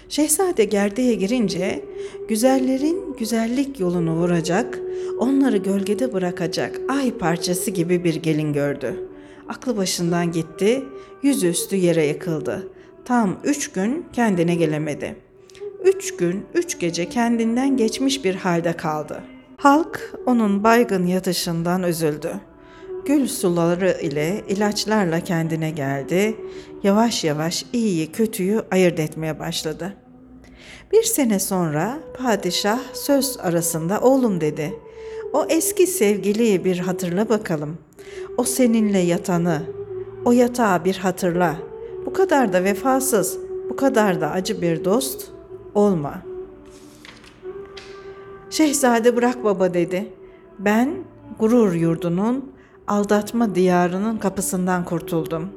Şehzade 0.10 0.66
gerdeğe 0.66 1.16
girince 1.16 1.86
güzellerin 2.30 3.16
güzellik 3.20 3.80
yolunu 3.80 4.14
vuracak, 4.14 4.80
onları 5.20 5.58
gölgede 5.58 6.14
bırakacak 6.14 6.80
ay 6.90 7.18
parçası 7.18 7.72
gibi 7.72 8.04
bir 8.04 8.16
gelin 8.16 8.54
gördü. 8.54 9.10
Aklı 9.50 9.78
başından 9.78 10.32
gitti, 10.32 10.84
yüzüstü 11.24 11.76
yere 11.76 12.06
yıkıldı. 12.06 12.68
Tam 13.06 13.40
üç 13.44 13.72
gün 13.72 14.06
kendine 14.14 14.56
gelemedi. 14.56 15.16
Üç 15.84 16.16
gün, 16.16 16.46
üç 16.54 16.80
gece 16.80 17.10
kendinden 17.10 17.78
geçmiş 17.78 18.26
bir 18.26 18.36
halde 18.36 18.74
kaldı. 18.74 19.24
Halk 19.63 20.13
onun 20.26 20.63
baygın 20.63 21.06
yatışından 21.06 21.84
üzüldü. 21.84 22.34
Gül 23.06 23.28
suları 23.28 23.97
ile 24.02 24.43
ilaçlarla 24.47 25.19
kendine 25.19 25.71
geldi. 25.71 26.36
Yavaş 26.84 27.23
yavaş 27.23 27.65
iyiyi 27.73 28.12
kötüyü 28.12 28.62
ayırt 28.71 28.99
etmeye 28.99 29.39
başladı. 29.39 29.93
Bir 30.91 31.04
sene 31.04 31.39
sonra 31.39 31.99
padişah 32.17 32.80
söz 32.93 33.38
arasında 33.39 33.99
oğlum 33.99 34.41
dedi. 34.41 34.73
O 35.34 35.45
eski 35.49 35.88
sevgiliyi 35.88 36.65
bir 36.65 36.80
hatırla 36.80 37.30
bakalım. 37.30 37.78
O 38.38 38.43
seninle 38.43 38.99
yatanı, 38.99 39.62
o 40.26 40.32
yatağı 40.32 40.86
bir 40.86 40.97
hatırla. 40.97 41.56
Bu 42.06 42.13
kadar 42.13 42.54
da 42.54 42.63
vefasız, 42.63 43.38
bu 43.69 43.76
kadar 43.76 44.21
da 44.21 44.32
acı 44.32 44.62
bir 44.62 44.86
dost 44.86 45.32
olma. 45.76 46.33
Şehzade 48.54 49.16
bırak 49.16 49.44
baba 49.44 49.74
dedi. 49.74 50.13
Ben 50.60 50.96
gurur 51.39 51.74
yurdunun, 51.74 52.52
aldatma 52.88 53.56
diyarının 53.56 54.18
kapısından 54.18 54.86
kurtuldum. 54.86 55.50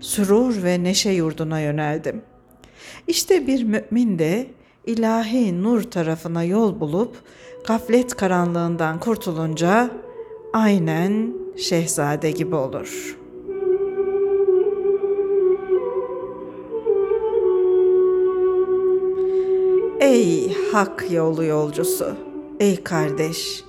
Sürur 0.00 0.62
ve 0.62 0.82
neşe 0.82 1.10
yurduna 1.10 1.60
yöneldim. 1.60 2.22
İşte 3.06 3.46
bir 3.46 3.64
mümin 3.64 4.18
de 4.18 4.46
ilahi 4.86 5.62
nur 5.62 5.82
tarafına 5.82 6.44
yol 6.44 6.80
bulup 6.80 7.16
gaflet 7.66 8.16
karanlığından 8.16 9.00
kurtulunca 9.00 9.90
aynen 10.52 11.34
şehzade 11.56 12.30
gibi 12.30 12.54
olur.'' 12.54 13.18
Ey 20.00 20.52
hak 20.72 21.10
yolu 21.10 21.44
yolcusu, 21.44 22.16
ey 22.60 22.82
kardeş, 22.82 23.64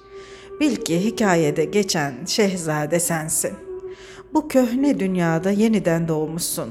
bil 0.60 0.75
ki 0.75 1.04
hikayede 1.04 1.65
geçen 1.65 2.25
şehzade 2.25 2.99
sensin. 2.99 3.52
Bu 4.34 4.47
köhne 4.47 4.99
dünyada 4.99 5.52
yeniden 5.52 6.08
doğmuşsun. 6.08 6.69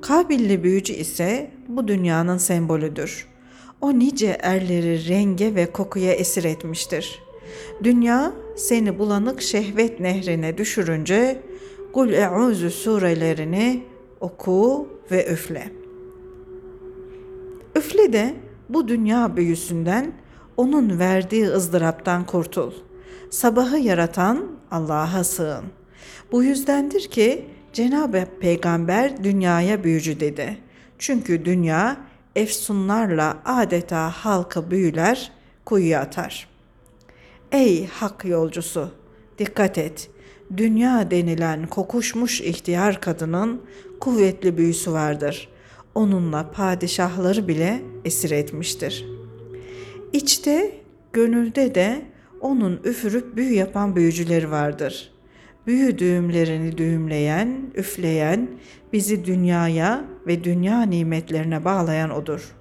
Kabilli 0.00 0.64
büyücü 0.64 0.92
ise 0.92 1.50
bu 1.68 1.88
dünyanın 1.88 2.38
sembolüdür. 2.38 3.26
O 3.80 3.98
nice 3.98 4.38
erleri 4.40 5.08
renge 5.08 5.54
ve 5.54 5.66
kokuya 5.66 6.12
esir 6.12 6.44
etmiştir. 6.44 7.22
Dünya 7.84 8.32
seni 8.56 8.98
bulanık 8.98 9.42
şehvet 9.42 10.00
nehrine 10.00 10.58
düşürünce 10.58 11.42
Kul 11.92 12.12
e'uzu 12.12 12.70
surelerini 12.70 13.82
oku 14.20 14.88
ve 15.10 15.32
üfle. 15.32 15.70
Üfle 17.76 18.12
de 18.12 18.34
bu 18.68 18.88
dünya 18.88 19.36
büyüsünden, 19.36 20.12
onun 20.56 20.98
verdiği 20.98 21.46
ızdıraptan 21.46 22.26
kurtul. 22.26 22.72
Sabahı 23.30 23.78
yaratan 23.78 24.46
Allah'a 24.70 25.24
sığın. 25.24 25.64
Bu 26.32 26.42
yüzdendir 26.42 27.10
ki 27.10 27.46
Cenab-ı 27.72 28.26
Peygamber 28.40 29.24
dünyaya 29.24 29.84
büyücü 29.84 30.20
dedi. 30.20 30.58
Çünkü 30.98 31.44
dünya 31.44 31.96
efsunlarla 32.36 33.38
adeta 33.44 34.10
halkı 34.10 34.70
büyüler, 34.70 35.32
kuyuya 35.64 36.00
atar. 36.00 36.48
Ey 37.52 37.86
hak 37.86 38.24
yolcusu! 38.24 38.90
Dikkat 39.38 39.78
et. 39.78 40.10
Dünya 40.56 41.10
denilen 41.10 41.66
kokuşmuş 41.66 42.40
ihtiyar 42.40 43.00
kadının 43.00 43.62
kuvvetli 44.00 44.58
büyüsü 44.58 44.92
vardır. 44.92 45.48
Onunla 45.94 46.50
padişahları 46.50 47.48
bile 47.48 47.82
esir 48.04 48.30
etmiştir. 48.30 49.21
İçte, 50.12 50.72
gönülde 51.12 51.74
de 51.74 52.02
onun 52.40 52.80
üfürüp 52.84 53.36
büyü 53.36 53.54
yapan 53.54 53.96
büyücüleri 53.96 54.50
vardır. 54.50 55.12
Büyü 55.66 55.98
düğümlerini 55.98 56.78
düğümleyen, 56.78 57.70
üfleyen, 57.74 58.48
bizi 58.92 59.24
dünyaya 59.24 60.04
ve 60.26 60.44
dünya 60.44 60.82
nimetlerine 60.82 61.64
bağlayan 61.64 62.10
odur. 62.10 62.52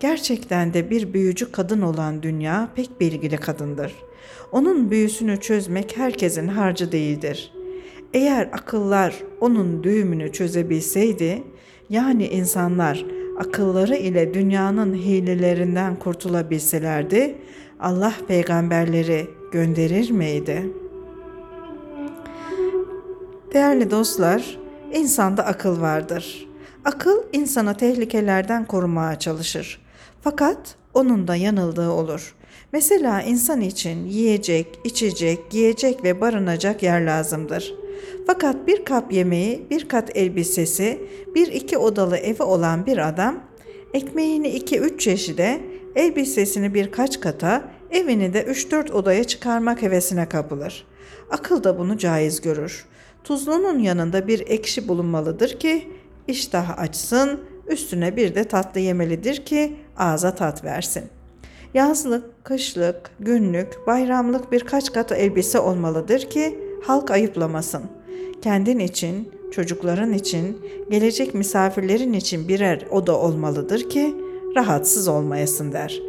Gerçekten 0.00 0.74
de 0.74 0.90
bir 0.90 1.14
büyücü 1.14 1.52
kadın 1.52 1.80
olan 1.80 2.22
dünya 2.22 2.68
pek 2.76 3.00
bilgili 3.00 3.36
kadındır. 3.36 3.94
Onun 4.52 4.90
büyüsünü 4.90 5.40
çözmek 5.40 5.96
herkesin 5.96 6.48
harcı 6.48 6.92
değildir. 6.92 7.52
Eğer 8.14 8.48
akıllar 8.52 9.14
onun 9.40 9.84
düğümünü 9.84 10.32
çözebilseydi, 10.32 11.42
yani 11.90 12.26
insanlar 12.26 13.04
akılları 13.38 13.96
ile 13.96 14.34
dünyanın 14.34 14.94
hilelerinden 14.94 15.96
kurtulabilselerdi, 15.96 17.34
Allah 17.80 18.14
peygamberleri 18.28 19.26
gönderir 19.52 20.10
miydi? 20.10 20.70
Değerli 23.52 23.90
dostlar, 23.90 24.58
insanda 24.92 25.46
akıl 25.46 25.80
vardır. 25.80 26.46
Akıl 26.84 27.22
insana 27.32 27.76
tehlikelerden 27.76 28.64
korumaya 28.64 29.18
çalışır. 29.18 29.80
Fakat 30.20 30.76
onun 30.94 31.28
da 31.28 31.36
yanıldığı 31.36 31.90
olur. 31.90 32.34
Mesela 32.72 33.22
insan 33.22 33.60
için 33.60 34.06
yiyecek, 34.06 34.78
içecek, 34.84 35.50
giyecek 35.50 36.04
ve 36.04 36.20
barınacak 36.20 36.82
yer 36.82 37.00
lazımdır. 37.00 37.74
Fakat 38.26 38.66
bir 38.66 38.84
kap 38.84 39.12
yemeği, 39.12 39.66
bir 39.70 39.88
kat 39.88 40.16
elbisesi, 40.16 40.98
bir 41.34 41.46
iki 41.46 41.78
odalı 41.78 42.16
evi 42.16 42.42
olan 42.42 42.86
bir 42.86 43.08
adam 43.08 43.40
ekmeğini 43.94 44.48
iki 44.48 44.78
üç 44.78 45.00
çeşide, 45.00 45.60
elbisesini 45.94 46.74
birkaç 46.74 47.20
kata, 47.20 47.70
evini 47.90 48.34
de 48.34 48.42
üç 48.42 48.70
dört 48.70 48.90
odaya 48.90 49.24
çıkarmak 49.24 49.82
hevesine 49.82 50.28
kapılır. 50.28 50.86
Akıl 51.30 51.64
da 51.64 51.78
bunu 51.78 51.98
caiz 51.98 52.40
görür. 52.40 52.84
Tuzlunun 53.24 53.78
yanında 53.78 54.28
bir 54.28 54.40
ekşi 54.40 54.88
bulunmalıdır 54.88 55.58
ki 55.58 55.88
iştah 56.28 56.78
açsın, 56.78 57.40
üstüne 57.66 58.16
bir 58.16 58.34
de 58.34 58.44
tatlı 58.44 58.80
yemelidir 58.80 59.44
ki 59.44 59.76
ağza 59.96 60.34
tat 60.34 60.64
versin. 60.64 61.04
Yazlık, 61.74 62.44
kışlık, 62.44 63.10
günlük, 63.20 63.86
bayramlık 63.86 64.52
birkaç 64.52 64.92
kat 64.92 65.12
elbise 65.12 65.58
olmalıdır 65.58 66.20
ki 66.30 66.58
halk 66.84 67.10
ayıplamasın. 67.10 67.82
Kendin 68.42 68.78
için, 68.78 69.32
çocukların 69.52 70.12
için, 70.12 70.58
gelecek 70.90 71.34
misafirlerin 71.34 72.12
için 72.12 72.48
birer 72.48 72.86
oda 72.90 73.18
olmalıdır 73.18 73.90
ki 73.90 74.14
rahatsız 74.56 75.08
olmayasın 75.08 75.72
der. 75.72 76.00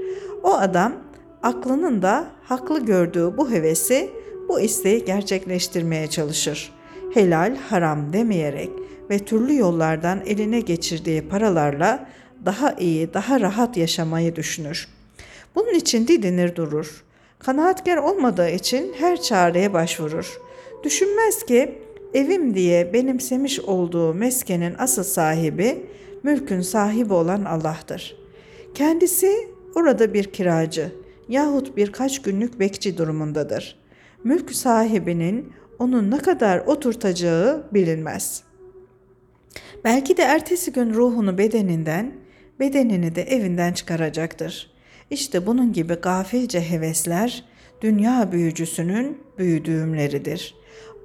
O 0.43 0.53
adam 0.53 0.93
aklının 1.43 2.01
da 2.01 2.27
haklı 2.43 2.85
gördüğü 2.85 3.37
bu 3.37 3.51
hevesi, 3.51 4.09
bu 4.49 4.59
isteği 4.59 5.05
gerçekleştirmeye 5.05 6.07
çalışır. 6.07 6.71
Helal, 7.13 7.55
haram 7.55 8.13
demeyerek 8.13 8.69
ve 9.09 9.19
türlü 9.19 9.57
yollardan 9.57 10.21
eline 10.25 10.59
geçirdiği 10.59 11.21
paralarla 11.21 12.09
daha 12.45 12.71
iyi, 12.71 13.13
daha 13.13 13.39
rahat 13.39 13.77
yaşamayı 13.77 14.35
düşünür. 14.35 14.87
Bunun 15.55 15.73
için 15.73 16.07
didinir 16.07 16.55
durur. 16.55 17.03
Kanaatkar 17.39 17.97
olmadığı 17.97 18.49
için 18.49 18.93
her 18.99 19.21
çareye 19.21 19.73
başvurur. 19.73 20.39
Düşünmez 20.83 21.45
ki 21.45 21.83
evim 22.13 22.55
diye 22.55 22.93
benimsemiş 22.93 23.59
olduğu 23.59 24.13
meskenin 24.13 24.75
asıl 24.77 25.03
sahibi, 25.03 25.85
mülkün 26.23 26.61
sahibi 26.61 27.13
olan 27.13 27.45
Allah'tır. 27.45 28.17
Kendisi 28.73 29.47
orada 29.75 30.13
bir 30.13 30.23
kiracı 30.23 30.91
yahut 31.29 31.77
birkaç 31.77 32.21
günlük 32.21 32.59
bekçi 32.59 32.97
durumundadır. 32.97 33.79
Mülk 34.23 34.51
sahibinin 34.51 35.53
onu 35.79 36.11
ne 36.11 36.17
kadar 36.17 36.59
oturtacağı 36.59 37.63
bilinmez.'' 37.73 38.53
Belki 39.83 40.17
de 40.17 40.21
ertesi 40.21 40.71
gün 40.73 40.93
ruhunu 40.93 41.37
bedeninden, 41.37 42.13
bedenini 42.59 43.15
de 43.15 43.21
evinden 43.21 43.73
çıkaracaktır. 43.73 44.71
İşte 45.09 45.45
bunun 45.45 45.73
gibi 45.73 45.93
gafilce 45.93 46.61
hevesler 46.61 47.45
dünya 47.81 48.31
büyücüsünün 48.31 49.17
büyü 49.37 49.65
düğümleridir. 49.65 50.55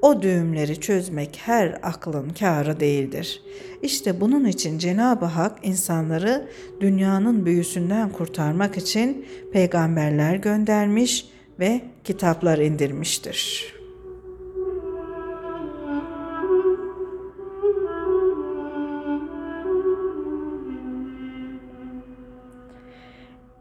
O 0.02 0.22
düğümleri 0.22 0.80
çözmek 0.80 1.38
her 1.44 1.78
aklın 1.82 2.30
kârı 2.30 2.80
değildir. 2.80 3.42
İşte 3.82 4.20
bunun 4.20 4.44
için 4.44 4.78
Cenab-ı 4.78 5.24
Hak 5.24 5.58
insanları 5.62 6.48
dünyanın 6.80 7.46
büyüsünden 7.46 8.08
kurtarmak 8.08 8.76
için 8.76 9.26
peygamberler 9.52 10.34
göndermiş 10.34 11.26
ve 11.60 11.80
kitaplar 12.04 12.58
indirmiştir.'' 12.58 13.78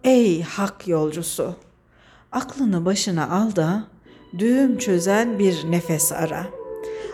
Ey 0.08 0.42
hak 0.42 0.88
yolcusu! 0.88 1.56
Aklını 2.32 2.86
başına 2.86 3.30
al 3.30 3.56
da 3.56 3.88
düğüm 4.38 4.78
çözen 4.78 5.40
bir 5.40 5.72
nefes 5.72 6.12
ara. 6.12 6.48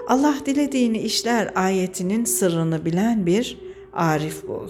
Allah 0.08 0.36
dilediğini 0.46 0.98
işler 0.98 1.52
ayetinin 1.56 2.26
sırrını 2.26 2.86
bilen 2.86 3.26
bir 3.26 3.58
arif 3.94 4.48
bul. 4.48 4.70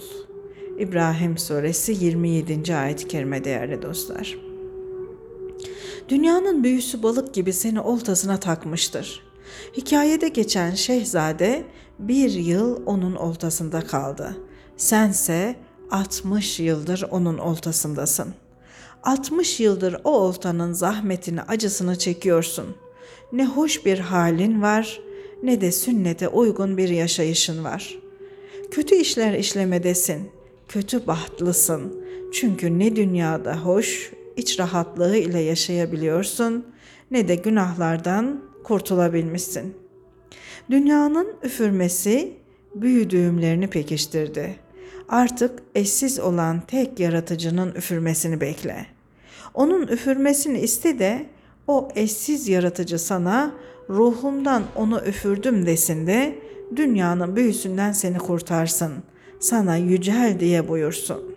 İbrahim 0.79 1.38
suresi 1.38 2.06
27. 2.06 2.75
ayet-i 2.75 3.08
kerime 3.08 3.43
değerli 3.43 3.82
dostlar. 3.82 4.38
Dünyanın 6.10 6.63
büyüsü 6.63 7.03
balık 7.03 7.34
gibi 7.34 7.53
seni 7.53 7.82
oltasına 7.82 8.39
takmıştır. 8.39 9.23
Hikayede 9.77 10.27
geçen 10.27 10.71
şehzade 10.71 11.63
bir 11.99 12.32
yıl 12.32 12.86
onun 12.86 13.15
oltasında 13.15 13.82
kaldı. 13.82 14.38
Sense 14.77 15.56
60 15.91 16.60
yıldır 16.60 17.03
onun 17.12 17.38
oltasındasın. 17.38 18.34
60 19.03 19.59
yıldır 19.59 19.95
o 20.03 20.11
oltanın 20.11 20.73
zahmetini, 20.73 21.41
acısını 21.41 21.97
çekiyorsun. 21.97 22.65
Ne 23.31 23.45
hoş 23.45 23.85
bir 23.85 23.99
halin 23.99 24.61
var, 24.61 25.01
ne 25.43 25.61
de 25.61 25.71
sünnete 25.71 26.27
uygun 26.27 26.77
bir 26.77 26.89
yaşayışın 26.89 27.63
var. 27.63 27.99
Kötü 28.71 28.95
işler 28.95 29.33
işlemedesin, 29.33 30.31
kötü 30.67 31.07
bahtlısın. 31.07 32.03
Çünkü 32.33 32.79
ne 32.79 32.95
dünyada 32.95 33.57
hoş, 33.57 34.11
iç 34.37 34.59
rahatlığı 34.59 35.17
ile 35.17 35.39
yaşayabiliyorsun, 35.39 36.65
ne 37.11 37.27
de 37.27 37.35
günahlardan 37.35 38.41
kurtulabilmişsin. 38.63 39.73
Dünyanın 40.71 41.35
üfürmesi 41.43 42.33
büyü 42.75 43.09
düğümlerini 43.09 43.67
pekiştirdi 43.67 44.62
artık 45.13 45.60
eşsiz 45.76 46.19
olan 46.19 46.62
tek 46.67 46.99
yaratıcının 46.99 47.71
üfürmesini 47.71 48.41
bekle. 48.41 48.86
Onun 49.54 49.88
üfürmesini 49.88 50.60
iste 50.60 50.99
de 50.99 51.26
o 51.67 51.89
eşsiz 51.95 52.47
yaratıcı 52.47 52.99
sana 52.99 53.52
ruhumdan 53.89 54.63
onu 54.76 55.02
üfürdüm 55.06 55.65
desin 55.65 56.08
de 56.08 56.39
dünyanın 56.76 57.36
büyüsünden 57.36 57.91
seni 57.91 58.17
kurtarsın. 58.17 58.91
Sana 59.39 59.76
yücel 59.78 60.38
diye 60.39 60.67
buyursun. 60.67 61.36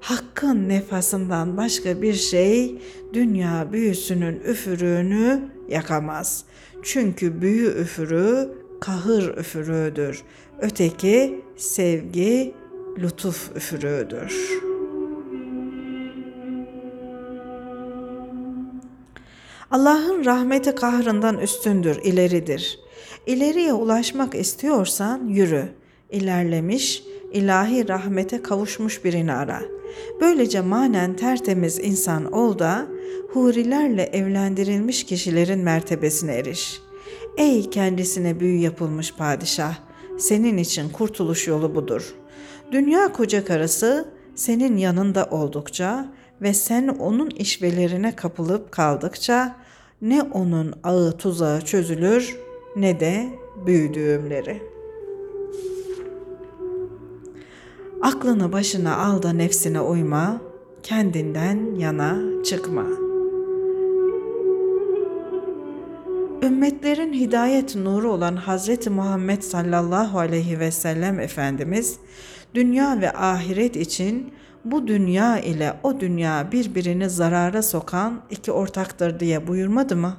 Hakkın 0.00 0.68
nefasından 0.68 1.56
başka 1.56 2.02
bir 2.02 2.14
şey 2.14 2.78
dünya 3.12 3.72
büyüsünün 3.72 4.40
üfürüğünü 4.40 5.40
yakamaz. 5.68 6.44
Çünkü 6.82 7.42
büyü 7.42 7.74
üfürüğü 7.80 8.48
kahır 8.80 9.36
üfürüğüdür. 9.36 10.22
Öteki 10.58 11.40
sevgi, 11.56 12.54
lütuf 12.98 13.50
üfürüğüdür. 13.56 14.62
Allah'ın 19.70 20.24
rahmeti 20.24 20.74
kahrından 20.74 21.38
üstündür, 21.38 21.96
ileridir. 22.02 22.78
İleriye 23.26 23.72
ulaşmak 23.72 24.34
istiyorsan 24.34 25.26
yürü. 25.28 25.68
İlerlemiş, 26.10 27.02
ilahi 27.32 27.88
rahmete 27.88 28.42
kavuşmuş 28.42 29.04
birini 29.04 29.32
ara. 29.32 29.62
Böylece 30.20 30.60
manen 30.60 31.16
tertemiz 31.16 31.78
insan 31.78 32.32
ol 32.32 32.58
da 32.58 32.86
hurilerle 33.32 34.02
evlendirilmiş 34.02 35.04
kişilerin 35.04 35.58
mertebesine 35.58 36.34
eriş. 36.34 36.80
Ey 37.36 37.70
kendisine 37.70 38.40
büyü 38.40 38.58
yapılmış 38.58 39.14
padişah, 39.14 39.74
senin 40.18 40.56
için 40.56 40.88
kurtuluş 40.88 41.48
yolu 41.48 41.74
budur.'' 41.74 42.22
Dünya 42.72 43.12
koca 43.12 43.44
karısı 43.44 44.08
senin 44.34 44.76
yanında 44.76 45.28
oldukça 45.30 46.12
ve 46.42 46.54
sen 46.54 46.88
onun 46.88 47.30
işvelerine 47.30 48.16
kapılıp 48.16 48.72
kaldıkça 48.72 49.56
ne 50.02 50.22
onun 50.22 50.74
ağı 50.82 51.16
tuzağı 51.16 51.60
çözülür 51.60 52.36
ne 52.76 53.00
de 53.00 53.28
büyüdüğümleri. 53.66 54.62
Aklını 58.02 58.52
başına 58.52 58.96
al 58.96 59.22
da 59.22 59.32
nefsine 59.32 59.80
uyma, 59.80 60.40
kendinden 60.82 61.74
yana 61.74 62.42
çıkma. 62.44 63.11
Ümmetlerin 66.42 67.12
hidayet 67.12 67.76
nuru 67.76 68.12
olan 68.12 68.36
Hazreti 68.36 68.90
Muhammed 68.90 69.42
sallallahu 69.42 70.18
aleyhi 70.18 70.60
ve 70.60 70.70
sellem 70.70 71.20
Efendimiz, 71.20 71.98
dünya 72.54 73.00
ve 73.00 73.12
ahiret 73.12 73.76
için 73.76 74.32
bu 74.64 74.86
dünya 74.86 75.38
ile 75.38 75.72
o 75.82 76.00
dünya 76.00 76.48
birbirini 76.52 77.10
zarara 77.10 77.62
sokan 77.62 78.20
iki 78.30 78.52
ortaktır 78.52 79.20
diye 79.20 79.46
buyurmadı 79.46 79.96
mı? 79.96 80.16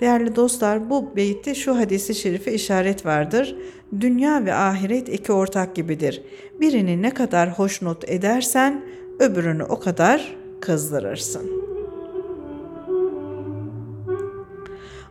Değerli 0.00 0.36
dostlar 0.36 0.90
bu 0.90 1.16
beytte 1.16 1.54
şu 1.54 1.78
hadisi 1.78 2.14
şerife 2.14 2.52
işaret 2.52 3.06
vardır. 3.06 3.56
Dünya 4.00 4.44
ve 4.44 4.54
ahiret 4.54 5.08
iki 5.08 5.32
ortak 5.32 5.76
gibidir. 5.76 6.22
Birini 6.60 7.02
ne 7.02 7.14
kadar 7.14 7.58
hoşnut 7.58 8.08
edersen 8.08 8.84
öbürünü 9.20 9.62
o 9.62 9.80
kadar 9.80 10.36
kızdırırsın. 10.60 11.67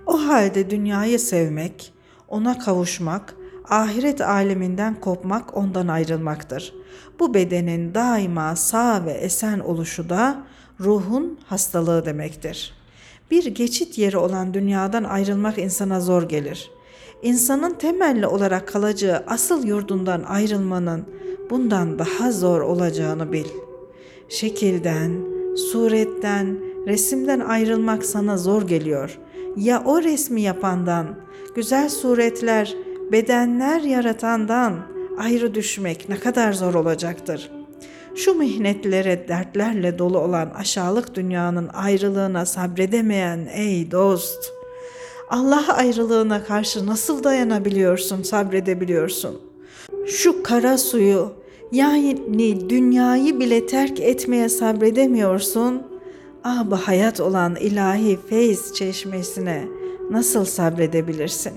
O 0.07 0.27
halde 0.27 0.69
dünyayı 0.69 1.19
sevmek, 1.19 1.93
ona 2.27 2.59
kavuşmak, 2.59 3.35
ahiret 3.69 4.21
aleminden 4.21 4.99
kopmak 5.01 5.57
ondan 5.57 5.87
ayrılmaktır. 5.87 6.73
Bu 7.19 7.33
bedenin 7.33 7.93
daima 7.93 8.55
sağ 8.55 9.05
ve 9.05 9.11
esen 9.11 9.59
oluşu 9.59 10.09
da 10.09 10.43
ruhun 10.79 11.39
hastalığı 11.45 12.05
demektir. 12.05 12.73
Bir 13.31 13.45
geçit 13.45 13.97
yeri 13.97 14.17
olan 14.17 14.53
dünyadan 14.53 15.03
ayrılmak 15.03 15.57
insana 15.57 15.99
zor 16.01 16.23
gelir. 16.23 16.71
İnsanın 17.21 17.73
temelli 17.73 18.27
olarak 18.27 18.67
kalacağı 18.67 19.23
asıl 19.27 19.67
yurdundan 19.67 20.23
ayrılmanın 20.23 21.05
bundan 21.49 21.99
daha 21.99 22.31
zor 22.31 22.61
olacağını 22.61 23.31
bil. 23.31 23.47
Şekilden, 24.29 25.21
suretten, 25.71 26.57
resimden 26.87 27.39
ayrılmak 27.39 28.05
sana 28.05 28.37
zor 28.37 28.67
geliyor. 28.67 29.19
Ya 29.57 29.83
o 29.85 30.03
resmi 30.03 30.41
yapandan, 30.41 31.15
güzel 31.55 31.89
suretler, 31.89 32.75
bedenler 33.11 33.81
yaratandan 33.81 34.79
ayrı 35.19 35.55
düşmek 35.55 36.09
ne 36.09 36.19
kadar 36.19 36.53
zor 36.53 36.73
olacaktır. 36.73 37.51
Şu 38.15 38.33
mihnetlere, 38.33 39.27
dertlerle 39.27 39.99
dolu 39.99 40.19
olan 40.19 40.49
aşağılık 40.49 41.15
dünyanın 41.15 41.67
ayrılığına 41.67 42.45
sabredemeyen 42.45 43.49
ey 43.53 43.91
dost, 43.91 44.51
Allah 45.29 45.65
ayrılığına 45.73 46.43
karşı 46.43 46.85
nasıl 46.85 47.23
dayanabiliyorsun, 47.23 48.23
sabredebiliyorsun? 48.23 49.41
Şu 50.07 50.43
kara 50.43 50.77
suyu, 50.77 51.33
yani 51.71 52.69
dünyayı 52.69 53.39
bile 53.39 53.65
terk 53.65 53.99
etmeye 53.99 54.49
sabredemiyorsun. 54.49 55.96
Ah 56.43 56.71
bu 56.71 56.75
hayat 56.75 57.19
olan 57.19 57.55
ilahi 57.55 58.19
feyz 58.29 58.73
çeşmesine 58.73 59.67
nasıl 60.11 60.45
sabredebilirsin? 60.45 61.53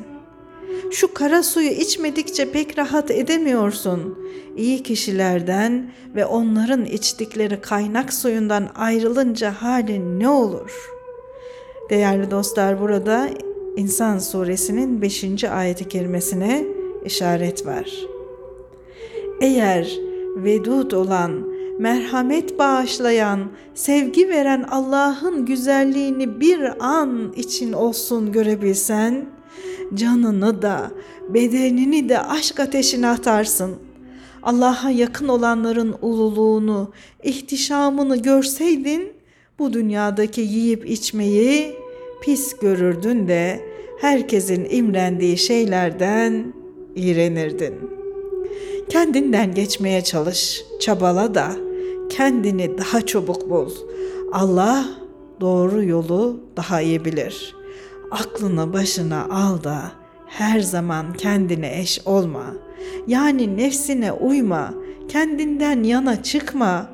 Şu 0.90 1.14
kara 1.14 1.42
suyu 1.42 1.70
içmedikçe 1.70 2.52
pek 2.52 2.78
rahat 2.78 3.10
edemiyorsun. 3.10 4.18
İyi 4.56 4.82
kişilerden 4.82 5.92
ve 6.14 6.26
onların 6.26 6.84
içtikleri 6.84 7.60
kaynak 7.60 8.12
suyundan 8.12 8.68
ayrılınca 8.74 9.52
halin 9.52 10.20
ne 10.20 10.28
olur? 10.28 10.90
Değerli 11.90 12.30
dostlar 12.30 12.80
burada 12.80 13.28
İnsan 13.76 14.18
suresinin 14.18 15.02
5. 15.02 15.44
ayeti 15.44 15.88
kerimesine 15.88 16.64
işaret 17.04 17.66
var. 17.66 17.90
Eğer 19.40 19.98
vedud 20.36 20.90
olan, 20.90 21.52
merhamet 21.80 22.58
bağışlayan, 22.58 23.40
sevgi 23.74 24.28
veren 24.28 24.62
Allah'ın 24.62 25.46
güzelliğini 25.46 26.40
bir 26.40 26.84
an 26.86 27.32
için 27.36 27.72
olsun 27.72 28.32
görebilsen, 28.32 29.26
canını 29.94 30.62
da, 30.62 30.90
bedenini 31.28 32.08
de 32.08 32.18
aşk 32.18 32.60
ateşine 32.60 33.08
atarsın. 33.08 33.76
Allah'a 34.42 34.90
yakın 34.90 35.28
olanların 35.28 35.94
ululuğunu, 36.02 36.92
ihtişamını 37.22 38.16
görseydin, 38.16 39.12
bu 39.58 39.72
dünyadaki 39.72 40.40
yiyip 40.40 40.90
içmeyi 40.90 41.74
pis 42.22 42.56
görürdün 42.56 43.28
de 43.28 43.60
herkesin 44.00 44.66
imrendiği 44.70 45.38
şeylerden 45.38 46.52
iğrenirdin. 46.96 47.74
Kendinden 48.88 49.54
geçmeye 49.54 50.04
çalış, 50.04 50.64
çabala 50.80 51.34
da 51.34 51.69
kendini 52.10 52.78
daha 52.78 53.06
çabuk 53.06 53.50
bul. 53.50 53.70
Allah 54.32 54.84
doğru 55.40 55.84
yolu 55.84 56.40
daha 56.56 56.80
iyi 56.80 57.04
bilir. 57.04 57.56
Aklını 58.10 58.72
başına 58.72 59.24
al 59.30 59.64
da 59.64 59.82
her 60.26 60.60
zaman 60.60 61.12
kendine 61.12 61.80
eş 61.80 62.00
olma. 62.04 62.44
Yani 63.06 63.56
nefsine 63.56 64.12
uyma, 64.12 64.74
kendinden 65.08 65.82
yana 65.82 66.22
çıkma. 66.22 66.88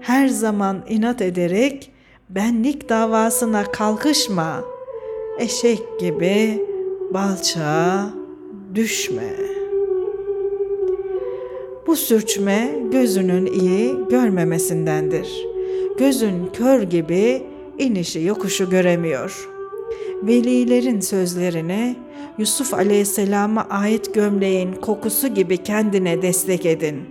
Her 0.00 0.28
zaman 0.28 0.84
inat 0.88 1.22
ederek 1.22 1.92
benlik 2.28 2.88
davasına 2.88 3.64
kalkışma. 3.64 4.64
Eşek 5.38 6.00
gibi 6.00 6.64
balçağa 7.14 8.10
düşme. 8.74 9.59
Bu 11.90 11.96
sürçme 11.96 12.74
gözünün 12.92 13.46
iyi 13.46 13.94
görmemesindendir. 14.10 15.46
Gözün 15.98 16.46
kör 16.52 16.82
gibi 16.82 17.42
inişi 17.78 18.20
yokuşu 18.20 18.70
göremiyor. 18.70 19.48
Velilerin 20.22 21.00
sözlerini 21.00 21.96
Yusuf 22.38 22.74
Aleyhisselam'a 22.74 23.66
ait 23.70 24.14
gömleğin 24.14 24.72
kokusu 24.72 25.28
gibi 25.28 25.56
kendine 25.56 26.22
destek 26.22 26.66
edin. 26.66 27.02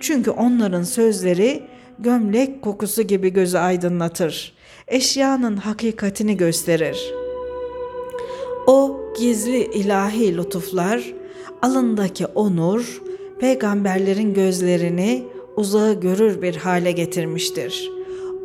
Çünkü 0.00 0.30
onların 0.30 0.82
sözleri 0.82 1.62
gömlek 1.98 2.62
kokusu 2.62 3.02
gibi 3.02 3.32
gözü 3.32 3.58
aydınlatır. 3.58 4.52
Eşyanın 4.88 5.56
hakikatini 5.56 6.36
gösterir. 6.36 7.14
O 8.66 9.00
gizli 9.18 9.64
ilahi 9.64 10.36
lütuflar, 10.36 11.12
alındaki 11.62 12.26
onur, 12.26 13.02
peygamberlerin 13.42 14.34
gözlerini 14.34 15.24
uzağı 15.56 16.00
görür 16.00 16.42
bir 16.42 16.56
hale 16.56 16.92
getirmiştir. 16.92 17.90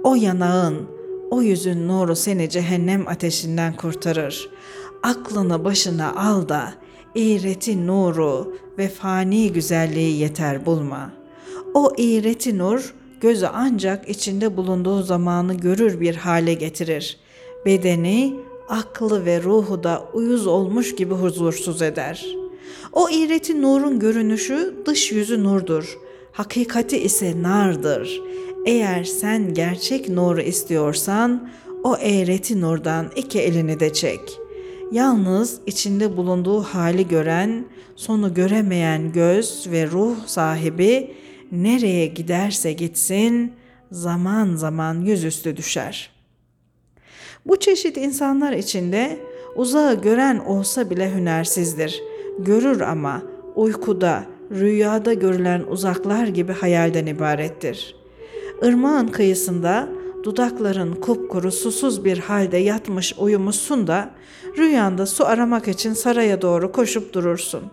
O 0.03 0.15
yanağın, 0.15 0.87
o 1.31 1.41
yüzün 1.41 1.87
nuru 1.87 2.15
seni 2.15 2.49
cehennem 2.49 3.07
ateşinden 3.07 3.75
kurtarır. 3.75 4.49
Aklını 5.03 5.63
başına 5.63 6.15
al 6.15 6.49
da 6.49 6.73
iğreti 7.15 7.87
nuru 7.87 8.55
ve 8.77 8.89
fani 8.89 9.53
güzelliği 9.53 10.17
yeter 10.17 10.65
bulma. 10.65 11.11
O 11.73 11.93
iğreti 11.97 12.57
nur 12.57 12.93
gözü 13.21 13.47
ancak 13.53 14.09
içinde 14.09 14.57
bulunduğu 14.57 15.03
zamanı 15.03 15.53
görür 15.53 15.99
bir 16.01 16.15
hale 16.15 16.53
getirir. 16.53 17.17
Bedeni, 17.65 18.35
aklı 18.69 19.25
ve 19.25 19.43
ruhu 19.43 19.83
da 19.83 20.03
uyuz 20.13 20.47
olmuş 20.47 20.95
gibi 20.95 21.13
huzursuz 21.13 21.81
eder. 21.81 22.46
O 22.93 23.09
iğreti 23.09 23.61
nurun 23.61 23.99
görünüşü 23.99 24.75
dış 24.85 25.11
yüzü 25.11 25.43
nurdur. 25.43 25.97
Hakikati 26.31 26.97
ise 26.97 27.43
nardır. 27.43 28.21
Eğer 28.65 29.03
sen 29.03 29.53
gerçek 29.53 30.09
nuru 30.09 30.41
istiyorsan 30.41 31.49
o 31.83 31.95
eğreti 31.97 32.61
nurdan 32.61 33.11
iki 33.15 33.39
elini 33.39 33.79
de 33.79 33.93
çek. 33.93 34.39
Yalnız 34.91 35.59
içinde 35.65 36.17
bulunduğu 36.17 36.61
hali 36.61 37.07
gören, 37.07 37.65
sonu 37.95 38.33
göremeyen 38.33 39.11
göz 39.11 39.67
ve 39.71 39.87
ruh 39.87 40.15
sahibi 40.25 41.11
nereye 41.51 42.07
giderse 42.07 42.73
gitsin 42.73 43.53
zaman 43.91 44.55
zaman 44.55 45.01
yüzüstü 45.01 45.57
düşer. 45.57 46.11
Bu 47.45 47.59
çeşit 47.59 47.97
insanlar 47.97 48.53
içinde 48.53 49.19
uzağı 49.55 50.01
gören 50.01 50.39
olsa 50.39 50.89
bile 50.89 51.15
hünersizdir. 51.15 52.01
Görür 52.39 52.81
ama 52.81 53.21
uykuda, 53.55 54.23
rüyada 54.51 55.13
görülen 55.13 55.63
uzaklar 55.69 56.27
gibi 56.27 56.53
hayalden 56.53 57.05
ibarettir. 57.05 57.95
Irmağın 58.63 59.07
kıyısında 59.07 59.89
dudakların 60.23 60.95
kupkuru 60.95 61.51
susuz 61.51 62.05
bir 62.05 62.17
halde 62.17 62.57
yatmış 62.57 63.13
uyumuşsun 63.17 63.87
da 63.87 64.09
rüyanda 64.57 65.05
su 65.05 65.25
aramak 65.25 65.67
için 65.67 65.93
saraya 65.93 66.41
doğru 66.41 66.71
koşup 66.71 67.13
durursun. 67.13 67.63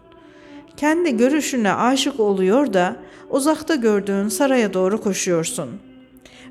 Kendi 0.76 1.16
görüşüne 1.16 1.72
aşık 1.72 2.20
oluyor 2.20 2.72
da 2.72 2.96
uzakta 3.30 3.74
gördüğün 3.74 4.28
saraya 4.28 4.74
doğru 4.74 5.00
koşuyorsun. 5.00 5.68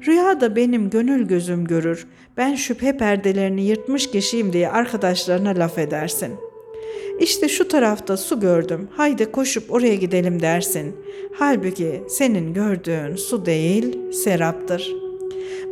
Rüyada 0.07 0.55
benim 0.55 0.89
gönül 0.89 1.27
gözüm 1.27 1.65
görür. 1.65 2.07
Ben 2.37 2.55
şüphe 2.55 2.97
perdelerini 2.97 3.63
yırtmış 3.63 4.11
kişiyim 4.11 4.53
diye 4.53 4.69
arkadaşlarına 4.69 5.49
laf 5.49 5.77
edersin. 5.77 6.33
İşte 7.19 7.49
şu 7.49 7.67
tarafta 7.67 8.17
su 8.17 8.39
gördüm. 8.39 8.89
Haydi 8.97 9.31
koşup 9.31 9.71
oraya 9.71 9.95
gidelim 9.95 10.41
dersin. 10.41 10.95
Halbuki 11.39 12.03
senin 12.09 12.53
gördüğün 12.53 13.15
su 13.15 13.45
değil, 13.45 14.11
seraptır. 14.11 14.91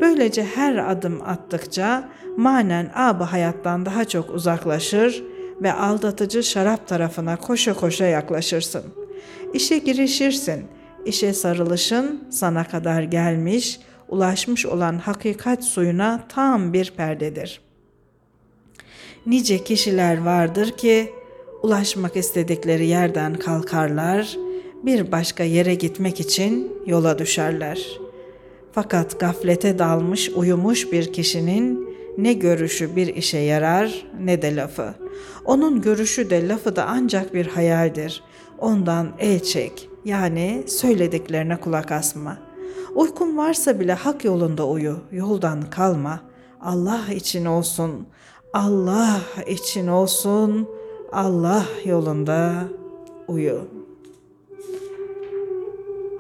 Böylece 0.01 0.43
her 0.43 0.91
adım 0.91 1.21
attıkça 1.25 2.09
manen 2.37 2.91
ab 2.95 3.23
hayattan 3.23 3.85
daha 3.85 4.05
çok 4.05 4.29
uzaklaşır 4.29 5.23
ve 5.61 5.73
aldatıcı 5.73 6.43
şarap 6.43 6.87
tarafına 6.87 7.35
koşa 7.35 7.73
koşa 7.73 8.05
yaklaşırsın. 8.05 8.83
İşe 9.53 9.77
girişirsin. 9.77 10.65
İşe 11.05 11.33
sarılışın 11.33 12.23
sana 12.29 12.63
kadar 12.63 13.03
gelmiş, 13.03 13.79
ulaşmış 14.09 14.65
olan 14.65 14.97
hakikat 14.97 15.63
suyuna 15.63 16.23
tam 16.29 16.73
bir 16.73 16.91
perdedir. 16.97 17.61
Nice 19.25 19.63
kişiler 19.63 20.25
vardır 20.25 20.71
ki 20.71 21.13
ulaşmak 21.63 22.17
istedikleri 22.17 22.87
yerden 22.87 23.33
kalkarlar, 23.33 24.37
bir 24.83 25.11
başka 25.11 25.43
yere 25.43 25.75
gitmek 25.75 26.19
için 26.19 26.71
yola 26.85 27.19
düşerler. 27.19 27.99
Fakat 28.71 29.19
gaflete 29.19 29.79
dalmış, 29.79 30.29
uyumuş 30.29 30.91
bir 30.91 31.13
kişinin 31.13 31.95
ne 32.17 32.33
görüşü 32.33 32.95
bir 32.95 33.15
işe 33.15 33.37
yarar 33.37 34.05
ne 34.19 34.41
de 34.41 34.55
lafı. 34.55 34.95
Onun 35.45 35.81
görüşü 35.81 36.29
de 36.29 36.47
lafı 36.47 36.75
da 36.75 36.85
ancak 36.85 37.33
bir 37.33 37.47
hayaldir. 37.47 38.23
Ondan 38.59 39.11
el 39.19 39.39
çek, 39.39 39.89
yani 40.05 40.63
söylediklerine 40.67 41.57
kulak 41.57 41.91
asma. 41.91 42.37
Uykun 42.95 43.37
varsa 43.37 43.79
bile 43.79 43.93
hak 43.93 44.25
yolunda 44.25 44.67
uyu, 44.67 44.99
yoldan 45.11 45.69
kalma. 45.69 46.19
Allah 46.61 47.01
için 47.15 47.45
olsun, 47.45 48.07
Allah 48.53 49.21
için 49.47 49.87
olsun, 49.87 50.67
Allah 51.11 51.65
yolunda 51.85 52.63
uyu. 53.27 53.61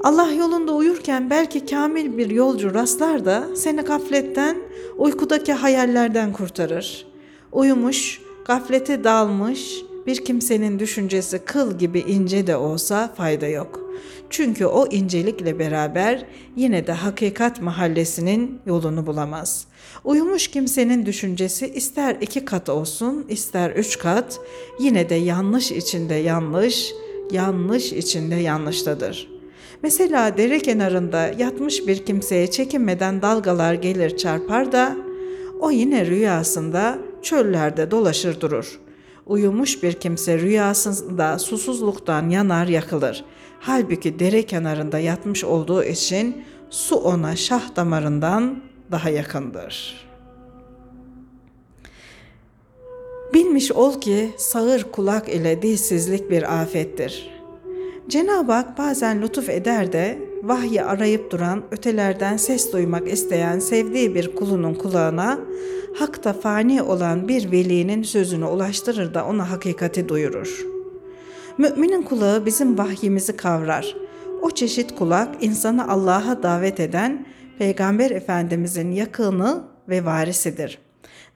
Allah 0.03 0.31
yolunda 0.31 0.71
uyurken 0.71 1.29
belki 1.29 1.65
kamil 1.65 2.17
bir 2.17 2.29
yolcu 2.29 2.73
rastlar 2.73 3.25
da 3.25 3.43
seni 3.55 3.81
gafletten, 3.81 4.57
uykudaki 4.97 5.53
hayallerden 5.53 6.33
kurtarır. 6.33 7.07
Uyumuş, 7.51 8.21
gaflete 8.45 9.03
dalmış 9.03 9.75
bir 10.07 10.25
kimsenin 10.25 10.79
düşüncesi 10.79 11.39
kıl 11.39 11.77
gibi 11.77 11.99
ince 11.99 12.47
de 12.47 12.55
olsa 12.55 13.13
fayda 13.17 13.47
yok. 13.47 13.79
Çünkü 14.29 14.65
o 14.65 14.87
incelikle 14.87 15.59
beraber 15.59 16.25
yine 16.55 16.87
de 16.87 16.91
hakikat 16.91 17.61
mahallesinin 17.61 18.59
yolunu 18.65 19.05
bulamaz. 19.05 19.67
Uyumuş 20.03 20.47
kimsenin 20.47 21.05
düşüncesi 21.05 21.67
ister 21.67 22.17
iki 22.21 22.45
kat 22.45 22.69
olsun, 22.69 23.25
ister 23.29 23.71
üç 23.71 23.97
kat, 23.97 24.39
yine 24.79 25.09
de 25.09 25.15
yanlış 25.15 25.71
içinde 25.71 26.15
yanlış, 26.15 26.93
yanlış 27.31 27.93
içinde 27.93 28.35
yanlıştadır.'' 28.35 29.41
Mesela 29.83 30.37
dere 30.37 30.59
kenarında 30.59 31.27
yatmış 31.27 31.87
bir 31.87 32.05
kimseye 32.05 32.51
çekinmeden 32.51 33.21
dalgalar 33.21 33.73
gelir 33.73 34.17
çarpar 34.17 34.71
da 34.71 34.97
o 35.59 35.71
yine 35.71 36.05
rüyasında 36.05 36.97
çöllerde 37.21 37.91
dolaşır 37.91 38.41
durur. 38.41 38.79
Uyumuş 39.25 39.83
bir 39.83 39.93
kimse 39.93 40.39
rüyasında 40.39 41.39
susuzluktan 41.39 42.29
yanar 42.29 42.67
yakılır. 42.67 43.25
Halbuki 43.59 44.19
dere 44.19 44.43
kenarında 44.43 44.99
yatmış 44.99 45.43
olduğu 45.43 45.83
için 45.83 46.43
su 46.69 46.95
ona 46.95 47.35
şah 47.35 47.75
damarından 47.75 48.63
daha 48.91 49.09
yakındır. 49.09 50.07
Bilmiş 53.33 53.71
ol 53.71 54.01
ki 54.01 54.31
sağır 54.37 54.83
kulak 54.91 55.29
ile 55.29 55.61
dilsizlik 55.61 56.29
bir 56.29 56.61
afettir. 56.61 57.31
Cenab-ı 58.09 58.51
Hak 58.51 58.77
bazen 58.77 59.21
lütuf 59.21 59.49
eder 59.49 59.91
de 59.91 60.19
vahyi 60.43 60.83
arayıp 60.83 61.31
duran, 61.31 61.63
ötelerden 61.71 62.37
ses 62.37 62.73
duymak 62.73 63.11
isteyen 63.11 63.59
sevdiği 63.59 64.15
bir 64.15 64.35
kulunun 64.35 64.73
kulağına 64.73 65.39
hakta 65.99 66.33
fani 66.33 66.81
olan 66.81 67.27
bir 67.27 67.51
velinin 67.51 68.03
sözünü 68.03 68.45
ulaştırır 68.45 69.13
da 69.13 69.25
ona 69.25 69.51
hakikati 69.51 70.09
duyurur. 70.09 70.65
Müminin 71.57 72.01
kulağı 72.01 72.45
bizim 72.45 72.77
vahyimizi 72.77 73.37
kavrar. 73.37 73.95
O 74.41 74.49
çeşit 74.49 74.95
kulak 74.95 75.43
insanı 75.43 75.91
Allah'a 75.91 76.43
davet 76.43 76.79
eden 76.79 77.25
Peygamber 77.59 78.11
Efendimizin 78.11 78.91
yakını 78.91 79.63
ve 79.89 80.05
varisidir. 80.05 80.77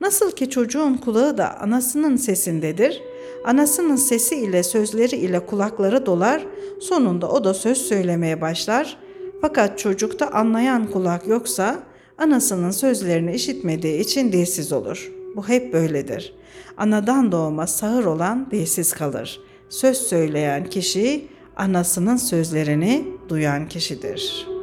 Nasıl 0.01 0.31
ki 0.31 0.49
çocuğun 0.49 0.93
kulağı 0.93 1.37
da 1.37 1.61
anasının 1.61 2.15
sesindedir.'' 2.15 3.15
Anasının 3.45 3.95
sesi 3.95 4.35
ile 4.35 4.63
sözleri 4.63 5.15
ile 5.15 5.45
kulakları 5.45 6.05
dolar, 6.05 6.45
sonunda 6.79 7.29
o 7.29 7.43
da 7.43 7.53
söz 7.53 7.77
söylemeye 7.77 8.41
başlar. 8.41 8.97
Fakat 9.41 9.79
çocukta 9.79 10.27
anlayan 10.27 10.91
kulak 10.91 11.27
yoksa 11.27 11.79
anasının 12.17 12.71
sözlerini 12.71 13.35
işitmediği 13.35 13.99
için 13.99 14.31
dilsiz 14.31 14.73
olur. 14.73 15.11
Bu 15.35 15.47
hep 15.47 15.73
böyledir. 15.73 16.33
Anadan 16.77 17.31
doğma 17.31 17.67
sağır 17.67 18.05
olan 18.05 18.51
dilsiz 18.51 18.93
kalır. 18.93 19.39
Söz 19.69 19.97
söyleyen 19.97 20.65
kişi 20.65 21.27
anasının 21.55 22.17
sözlerini 22.17 23.07
duyan 23.29 23.67
kişidir. 23.67 24.54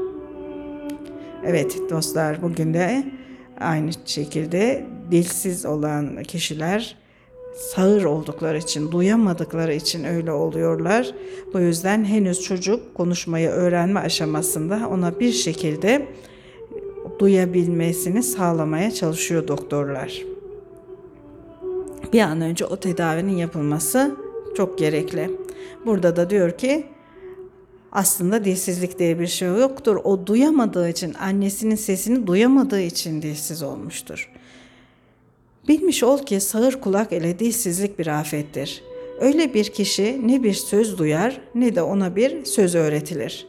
Evet 1.44 1.78
dostlar 1.90 2.42
bugün 2.42 2.74
de 2.74 3.04
aynı 3.60 3.90
şekilde 4.06 4.86
dilsiz 5.10 5.66
olan 5.66 6.22
kişiler 6.22 6.96
sağır 7.56 8.04
oldukları 8.04 8.58
için, 8.58 8.92
duyamadıkları 8.92 9.74
için 9.74 10.04
öyle 10.04 10.32
oluyorlar. 10.32 11.14
Bu 11.54 11.60
yüzden 11.60 12.04
henüz 12.04 12.40
çocuk 12.40 12.94
konuşmayı 12.94 13.48
öğrenme 13.48 14.00
aşamasında 14.00 14.88
ona 14.90 15.20
bir 15.20 15.32
şekilde 15.32 16.08
duyabilmesini 17.18 18.22
sağlamaya 18.22 18.90
çalışıyor 18.90 19.48
doktorlar. 19.48 20.22
Bir 22.12 22.20
an 22.20 22.40
önce 22.40 22.64
o 22.64 22.76
tedavinin 22.76 23.36
yapılması 23.36 24.16
çok 24.56 24.78
gerekli. 24.78 25.30
Burada 25.86 26.16
da 26.16 26.30
diyor 26.30 26.50
ki 26.50 26.86
aslında 27.92 28.44
dilsizlik 28.44 28.98
diye 28.98 29.18
bir 29.18 29.26
şey 29.26 29.48
yoktur. 29.48 29.96
O 30.04 30.26
duyamadığı 30.26 30.88
için, 30.88 31.14
annesinin 31.14 31.74
sesini 31.74 32.26
duyamadığı 32.26 32.80
için 32.80 33.22
dilsiz 33.22 33.62
olmuştur. 33.62 34.30
Bilmiş 35.68 36.02
ol 36.02 36.18
ki 36.18 36.40
sağır 36.40 36.80
kulak 36.80 37.12
ile 37.12 37.38
dilsizlik 37.38 37.98
bir 37.98 38.06
afettir. 38.06 38.82
Öyle 39.20 39.54
bir 39.54 39.64
kişi 39.64 40.28
ne 40.28 40.42
bir 40.42 40.54
söz 40.54 40.98
duyar 40.98 41.40
ne 41.54 41.74
de 41.74 41.82
ona 41.82 42.16
bir 42.16 42.44
söz 42.44 42.74
öğretilir. 42.74 43.46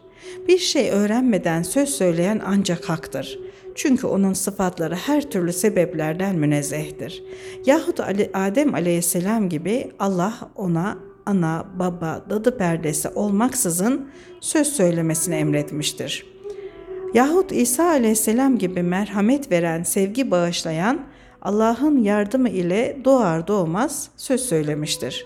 Bir 0.48 0.58
şey 0.58 0.90
öğrenmeden 0.90 1.64
söz 1.64 1.90
söyleyen 1.90 2.42
ancak 2.46 2.90
haktır. 2.90 3.40
Çünkü 3.76 4.08
onun 4.08 4.34
sıfatları 4.34 4.96
her 4.96 5.32
türlü 5.32 5.54
sebeplerden 5.54 6.36
münezzehtir. 6.36 7.24
Yahut 7.66 8.00
Adem 8.34 8.74
aleyhisselam 8.74 9.50
gibi 9.50 9.92
Allah 10.00 10.52
ona 10.56 10.98
ana, 11.26 11.66
baba, 11.80 12.22
dadı 12.30 12.58
perdesi 12.58 13.10
olmaksızın 13.10 14.10
söz 14.40 14.68
söylemesini 14.68 15.36
emretmiştir. 15.36 16.26
Yahut 17.14 17.52
İsa 17.52 17.84
aleyhisselam 17.84 18.58
gibi 18.58 18.84
merhamet 18.84 19.52
veren, 19.52 19.84
sevgi 19.84 20.32
bağışlayan, 20.32 21.00
Allah'ın 21.42 22.04
yardımı 22.04 22.50
ile 22.50 22.98
doğar 23.06 23.48
doğmaz 23.48 24.10
söz 24.18 24.42
söylemiştir. 24.42 25.26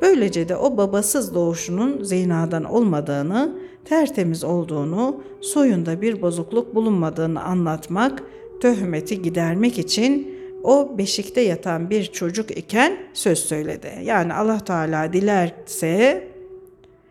Böylece 0.00 0.48
de 0.48 0.56
o 0.56 0.76
babasız 0.76 1.34
doğuşunun 1.34 2.02
zinadan 2.02 2.64
olmadığını, 2.64 3.58
tertemiz 3.84 4.44
olduğunu, 4.44 5.22
soyunda 5.40 6.02
bir 6.02 6.22
bozukluk 6.22 6.74
bulunmadığını 6.74 7.42
anlatmak, 7.42 8.22
töhmeti 8.60 9.22
gidermek 9.22 9.78
için 9.78 10.31
o 10.62 10.98
beşikte 10.98 11.40
yatan 11.40 11.90
bir 11.90 12.04
çocuk 12.04 12.50
iken 12.50 12.96
söz 13.12 13.38
söyledi. 13.38 13.90
Yani 14.02 14.34
Allah 14.34 14.64
Teala 14.64 15.12
dilerse 15.12 16.28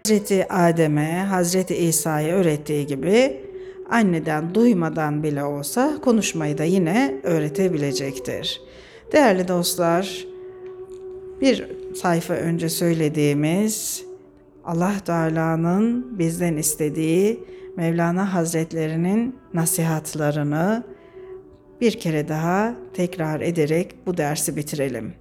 Hazreti 0.06 0.54
Adem'e, 0.54 1.26
Hazreti 1.30 1.76
İsa'ya 1.76 2.36
öğrettiği 2.36 2.88
gibi 2.88 3.41
anneden 3.89 4.56
duymadan 4.56 5.24
bile 5.24 5.43
olsa 5.43 5.97
konuşmayı 6.02 6.58
da 6.58 6.64
yine 6.64 7.16
öğretebilecektir. 7.24 8.62
Değerli 9.12 9.47
dostlar, 9.47 10.26
bir 11.41 11.68
sayfa 11.95 12.34
önce 12.34 12.70
söylediğimiz 12.70 14.04
Allah 14.66 14.93
Teala'nın 15.06 16.20
bizden 16.20 16.58
istediği 16.58 17.43
Mevlana 17.78 18.34
Hazretlerinin 18.34 19.36
nasihatlarını 19.54 20.84
bir 21.82 21.99
kere 21.99 22.27
daha 22.27 22.75
tekrar 22.93 23.41
ederek 23.41 23.95
bu 24.05 24.17
dersi 24.17 24.55
bitirelim. 24.55 25.13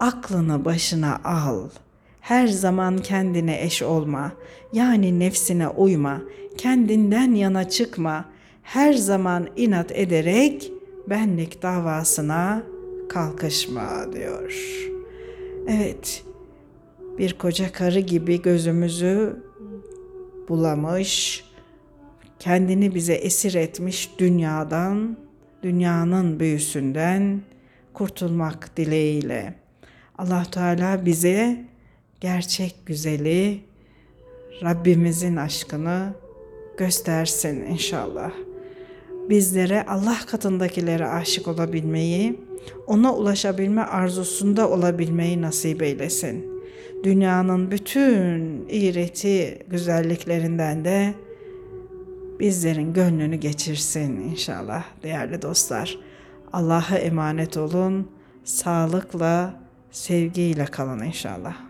Aklını 0.00 0.64
başına 0.64 1.20
al. 1.24 1.68
Her 2.20 2.46
zaman 2.46 2.98
kendine 2.98 3.62
eş 3.62 3.82
olma. 3.82 4.32
Yani 4.72 5.18
nefsine 5.18 5.68
uyma 5.68 6.20
kendinden 6.58 7.34
yana 7.34 7.68
çıkma. 7.68 8.24
her 8.62 8.92
zaman 8.92 9.48
inat 9.56 9.92
ederek 9.92 10.72
benlik 11.10 11.62
davasına 11.62 12.62
kalkışma 13.08 14.12
diyor. 14.12 14.52
Evet, 15.68 16.24
bir 17.18 17.32
koca 17.32 17.72
karı 17.72 18.00
gibi 18.00 18.42
gözümüzü 18.42 19.36
bulamış, 20.48 21.44
kendini 22.38 22.94
bize 22.94 23.14
esir 23.14 23.54
etmiş 23.54 24.10
dünyadan, 24.18 25.16
dünyanın 25.62 26.40
büyüsünden 26.40 27.40
kurtulmak 27.94 28.76
dileğiyle. 28.76 29.54
Allah 30.18 30.42
Teala 30.50 31.04
bize 31.06 31.64
gerçek 32.20 32.74
güzeli, 32.86 33.60
Rabbimizin 34.62 35.36
aşkını 35.36 36.12
göstersin 36.76 37.66
inşallah. 37.66 38.32
Bizlere 39.28 39.86
Allah 39.86 40.18
katındakilere 40.26 41.06
aşık 41.06 41.48
olabilmeyi, 41.48 42.40
ona 42.86 43.14
ulaşabilme 43.14 43.82
arzusunda 43.82 44.70
olabilmeyi 44.70 45.42
nasip 45.42 45.82
eylesin. 45.82 46.62
Dünyanın 47.04 47.70
bütün 47.70 48.66
iğreti 48.68 49.58
güzelliklerinden 49.70 50.84
de 50.84 51.14
bizlerin 52.40 52.92
gönlünü 52.92 53.36
geçirsin 53.36 54.20
inşallah 54.20 54.84
değerli 55.02 55.42
dostlar. 55.42 55.98
Allah'a 56.52 56.96
emanet 56.96 57.56
olun. 57.56 58.10
Sağlıkla, 58.44 59.60
sevgiyle 59.90 60.64
kalın 60.64 61.02
inşallah. 61.02 61.67